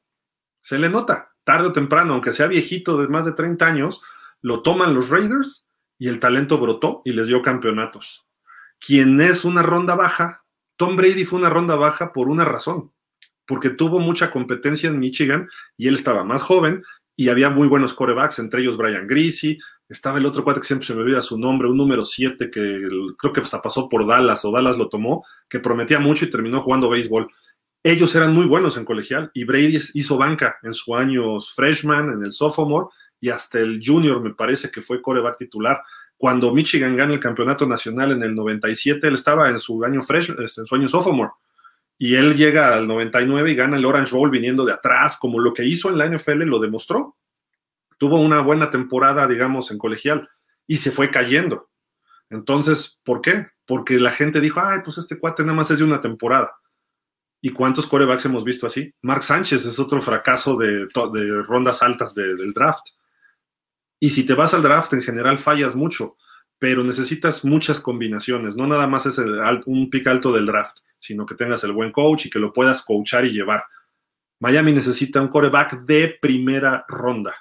[0.60, 4.02] se le nota, tarde o temprano, aunque sea viejito de más de 30 años,
[4.40, 5.66] lo toman los Raiders
[5.98, 8.26] y el talento brotó y les dio campeonatos.
[8.78, 10.44] Quien es una ronda baja,
[10.76, 12.92] Tom Brady fue una ronda baja por una razón,
[13.46, 16.82] porque tuvo mucha competencia en Michigan y él estaba más joven
[17.16, 19.58] y había muy buenos corebacks, entre ellos Brian Greasy,
[19.88, 22.88] estaba el otro cuate que siempre se me olvida su nombre, un número 7 que
[23.18, 26.60] creo que hasta pasó por Dallas o Dallas lo tomó, que prometía mucho y terminó
[26.60, 27.28] jugando béisbol.
[27.86, 32.24] Ellos eran muy buenos en colegial y Brady hizo banca en sus años freshman, en
[32.24, 32.88] el sophomore
[33.20, 35.82] y hasta el junior me parece que fue coreback titular.
[36.16, 40.30] Cuando Michigan gana el campeonato nacional en el 97, él estaba en su año fresh,
[40.30, 41.32] en su año sophomore.
[41.98, 45.52] Y él llega al 99 y gana el Orange Bowl viniendo de atrás, como lo
[45.52, 47.18] que hizo en la NFL lo demostró.
[47.98, 50.30] Tuvo una buena temporada, digamos, en colegial
[50.66, 51.68] y se fue cayendo.
[52.30, 53.48] Entonces, ¿por qué?
[53.66, 56.56] Porque la gente dijo, ay, pues este cuate nada más es de una temporada.
[57.44, 58.90] ¿Y cuántos corebacks hemos visto así?
[59.02, 60.86] Mark Sánchez es otro fracaso de,
[61.46, 62.86] rondas altas del draft.
[64.00, 66.16] Y si te vas al draft, en general fallas mucho,
[66.58, 68.56] pero necesitas muchas combinaciones.
[68.56, 69.20] No nada más es
[69.66, 72.80] un pick alto del draft, sino que tengas el buen coach y que lo puedas
[72.80, 73.62] coachar y llevar.
[74.40, 77.34] Miami necesita un coreback de primera ronda,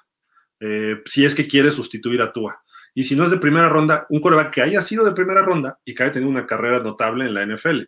[0.60, 2.62] eh, si es que quiere sustituir a Tua.
[2.94, 5.80] Y si no es de primera ronda, un coreback que haya sido de primera ronda
[5.86, 7.84] y que haya tenido una carrera notable en la NFL.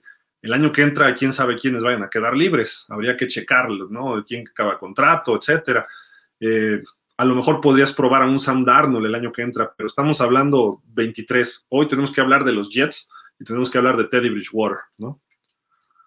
[0.45, 2.85] El año que entra, quién sabe quiénes vayan a quedar libres.
[2.89, 4.23] Habría que checarlo, ¿no?
[4.23, 5.87] Quién acaba contrato, etcétera.
[6.39, 6.83] Eh,
[7.17, 10.21] a lo mejor podrías probar a un Sam Darnold el año que entra, pero estamos
[10.21, 11.65] hablando 23.
[11.69, 15.19] Hoy tenemos que hablar de los Jets y tenemos que hablar de Teddy Bridgewater, ¿no?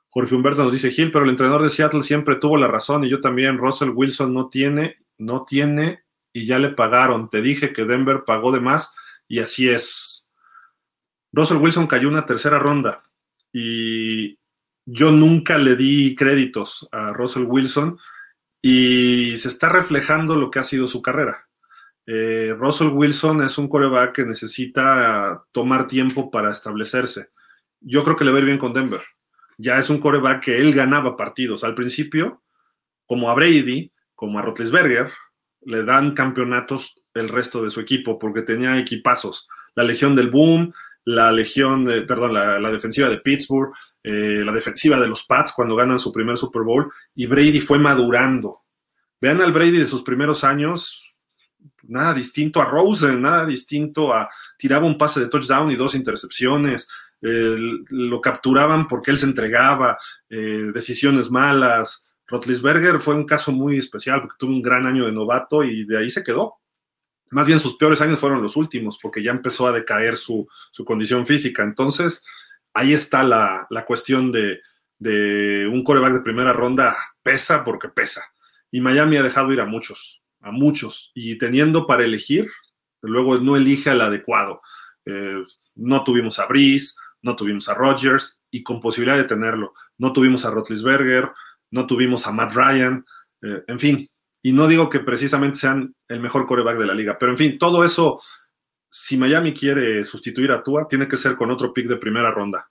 [0.09, 3.09] Jorge Humberto nos dice Gil, pero el entrenador de Seattle siempre tuvo la razón y
[3.09, 3.59] yo también.
[3.59, 7.29] Russell Wilson no tiene, no tiene y ya le pagaron.
[7.29, 8.95] Te dije que Denver pagó de más
[9.27, 10.29] y así es.
[11.33, 13.03] Russell Wilson cayó una tercera ronda
[13.61, 14.39] y
[14.87, 17.99] yo nunca le di créditos a Russell Wilson
[18.63, 21.49] y se está reflejando lo que ha sido su carrera.
[22.07, 27.31] Eh, Russell Wilson es un coreback que necesita tomar tiempo para establecerse.
[27.81, 29.03] Yo creo que le va a ir bien con Denver.
[29.59, 31.65] Ya es un coreback que él ganaba partidos.
[31.65, 32.43] Al principio,
[33.07, 35.11] como a Brady, como a Rotlisberger,
[35.63, 39.49] le dan campeonatos el resto de su equipo porque tenía equipazos.
[39.75, 40.73] La Legión del Boom,
[41.09, 45.75] la Legión, de, perdón, la, defensiva de Pittsburgh, eh, la defensiva de los Pats cuando
[45.75, 48.61] ganan su primer Super Bowl y Brady fue madurando.
[49.19, 51.15] Vean al Brady de sus primeros años,
[51.85, 54.29] nada distinto a Rosen, nada distinto a
[54.59, 56.87] tiraba un pase de touchdown y dos intercepciones,
[57.21, 59.99] lo capturaban porque él se entregaba,
[60.29, 62.05] eh, decisiones malas.
[62.27, 65.99] Rotlisberger fue un caso muy especial porque tuvo un gran año de novato y de
[65.99, 66.57] ahí se quedó.
[67.31, 70.85] Más bien sus peores años fueron los últimos porque ya empezó a decaer su, su
[70.85, 71.63] condición física.
[71.63, 72.23] Entonces,
[72.75, 74.61] ahí está la, cuestión de,
[75.71, 78.25] un coreback de primera ronda, pesa porque pesa.
[78.71, 81.11] Y Miami ha dejado ir a muchos, a muchos.
[81.15, 82.49] Y teniendo para elegir,
[83.03, 84.61] luego no elige al adecuado.
[85.05, 89.75] Eh, no tuvimos a Breeze, no tuvimos a Rodgers y con posibilidad de tenerlo.
[89.97, 91.31] No tuvimos a Rotlisberger,
[91.71, 93.05] no tuvimos a Matt Ryan,
[93.43, 94.11] eh, en fin.
[94.43, 97.59] Y no digo que precisamente sean el mejor coreback de la liga, pero en fin,
[97.59, 98.21] todo eso
[98.91, 102.71] si Miami quiere sustituir a Tua, tiene que ser con otro pick de primera ronda.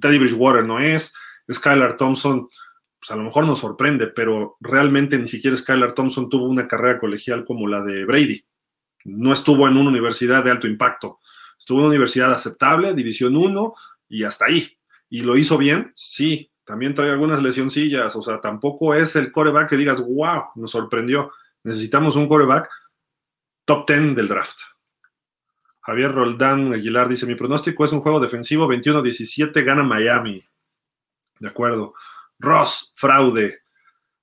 [0.00, 1.14] Teddy Bridgewater no es,
[1.50, 2.48] Skylar Thompson,
[2.98, 6.98] pues a lo mejor nos sorprende, pero realmente ni siquiera Skylar Thompson tuvo una carrera
[6.98, 8.44] colegial como la de Brady.
[9.04, 11.20] No estuvo en una universidad de alto impacto.
[11.58, 13.74] Estuvo en una universidad aceptable, División 1,
[14.08, 14.76] y hasta ahí.
[15.08, 15.92] ¿Y lo hizo bien?
[15.94, 16.50] Sí.
[16.66, 21.32] También trae algunas lesioncillas, o sea, tampoco es el coreback que digas, wow, nos sorprendió.
[21.62, 22.68] Necesitamos un coreback
[23.64, 24.58] top 10 del draft.
[25.80, 30.44] Javier Roldán Aguilar dice, mi pronóstico es un juego defensivo 21-17, gana Miami.
[31.38, 31.94] De acuerdo.
[32.40, 33.60] Ross, fraude.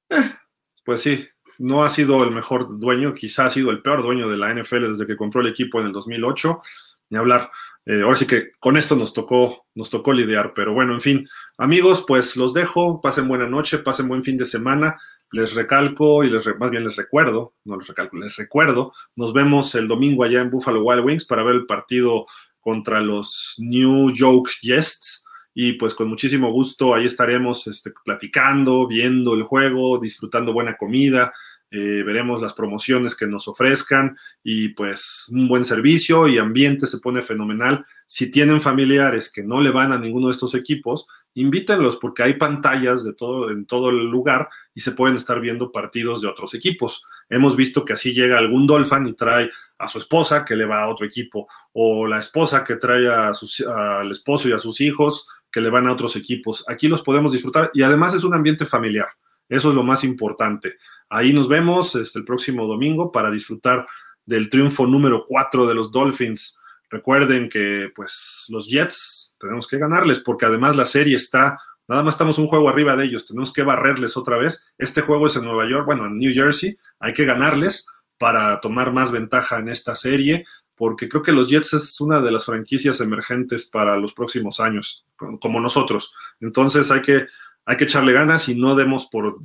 [0.10, 0.36] Eh,
[0.84, 1.26] pues sí,
[1.60, 4.90] no ha sido el mejor dueño, quizá ha sido el peor dueño de la NFL
[4.90, 6.62] desde que compró el equipo en el 2008.
[7.10, 7.50] Ni hablar.
[7.86, 11.28] Eh, ahora sí que con esto nos tocó, nos tocó lidiar, pero bueno, en fin,
[11.58, 14.98] amigos, pues los dejo, pasen buena noche, pasen buen fin de semana,
[15.32, 19.76] les recalco y les, más bien les recuerdo, no les recalco, les recuerdo, nos vemos
[19.76, 22.26] el domingo allá en Buffalo Wild Wings para ver el partido
[22.62, 25.26] contra los New York Jets.
[25.56, 31.32] Y pues con muchísimo gusto ahí estaremos este, platicando, viendo el juego, disfrutando buena comida,
[31.76, 37.00] eh, veremos las promociones que nos ofrezcan y pues un buen servicio y ambiente se
[37.00, 37.84] pone fenomenal.
[38.06, 42.36] Si tienen familiares que no le van a ninguno de estos equipos, invítenlos porque hay
[42.36, 46.54] pantallas de todo, en todo el lugar y se pueden estar viendo partidos de otros
[46.54, 47.02] equipos.
[47.28, 49.50] Hemos visto que así llega algún Dolphin y trae
[49.80, 53.34] a su esposa que le va a otro equipo o la esposa que trae a
[53.68, 56.64] al esposo y a sus hijos que le van a otros equipos.
[56.68, 59.08] Aquí los podemos disfrutar y además es un ambiente familiar.
[59.50, 60.78] Eso es lo más importante.
[61.14, 63.86] Ahí nos vemos este, el próximo domingo para disfrutar
[64.26, 66.60] del triunfo número 4 de los Dolphins.
[66.90, 72.16] Recuerden que pues los Jets tenemos que ganarles porque además la serie está, nada más
[72.16, 74.66] estamos un juego arriba de ellos, tenemos que barrerles otra vez.
[74.80, 77.86] Este juego es en Nueva York, bueno, en New Jersey, hay que ganarles
[78.18, 80.46] para tomar más ventaja en esta serie
[80.76, 85.06] porque creo que los Jets es una de las franquicias emergentes para los próximos años,
[85.16, 86.12] como nosotros.
[86.40, 87.28] Entonces hay que
[87.66, 89.40] hay que echarle ganas y no demos por,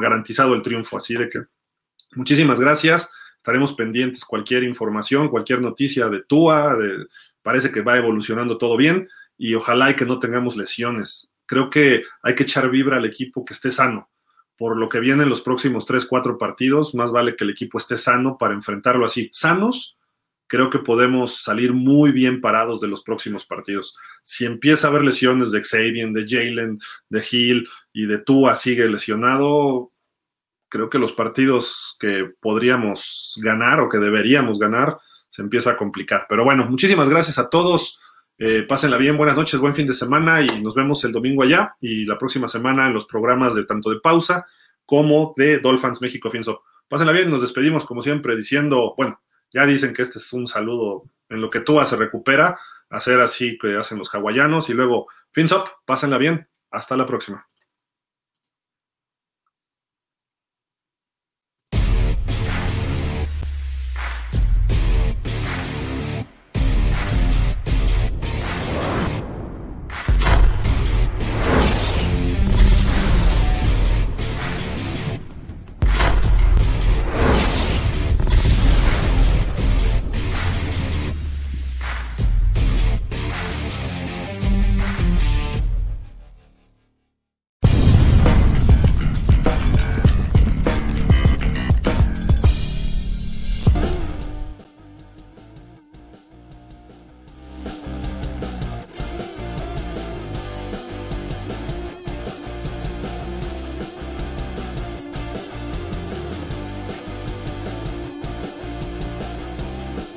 [0.00, 0.96] garantizado el triunfo.
[0.96, 1.40] Así de que
[2.14, 3.10] muchísimas gracias.
[3.36, 6.76] Estaremos pendientes cualquier información, cualquier noticia de Tua.
[7.42, 11.30] parece que va evolucionando todo bien y ojalá y que no tengamos lesiones.
[11.46, 14.10] Creo que hay que echar vibra al equipo que esté sano.
[14.56, 17.78] Por lo que viene en los próximos 3, 4 partidos, más vale que el equipo
[17.78, 19.30] esté sano para enfrentarlo así.
[19.32, 19.96] Sanos
[20.50, 23.96] creo que podemos salir muy bien parados de los próximos partidos.
[24.24, 28.88] Si empieza a haber lesiones de Xavier, de Jalen, de Hill y de Tua sigue
[28.88, 29.92] lesionado,
[30.68, 34.98] creo que los partidos que podríamos ganar o que deberíamos ganar
[35.28, 36.26] se empieza a complicar.
[36.28, 38.00] Pero bueno, muchísimas gracias a todos.
[38.36, 41.76] Eh, pásenla bien, buenas noches, buen fin de semana y nos vemos el domingo allá
[41.80, 44.46] y la próxima semana en los programas de tanto de pausa
[44.84, 46.64] como de Dolphins México Finso.
[46.88, 49.20] Pásenla bien, nos despedimos como siempre diciendo, bueno,
[49.52, 53.56] ya dicen que este es un saludo en lo que tú se recupera, hacer así
[53.58, 57.46] que hacen los hawaianos y luego, fins up, pásenla bien, hasta la próxima.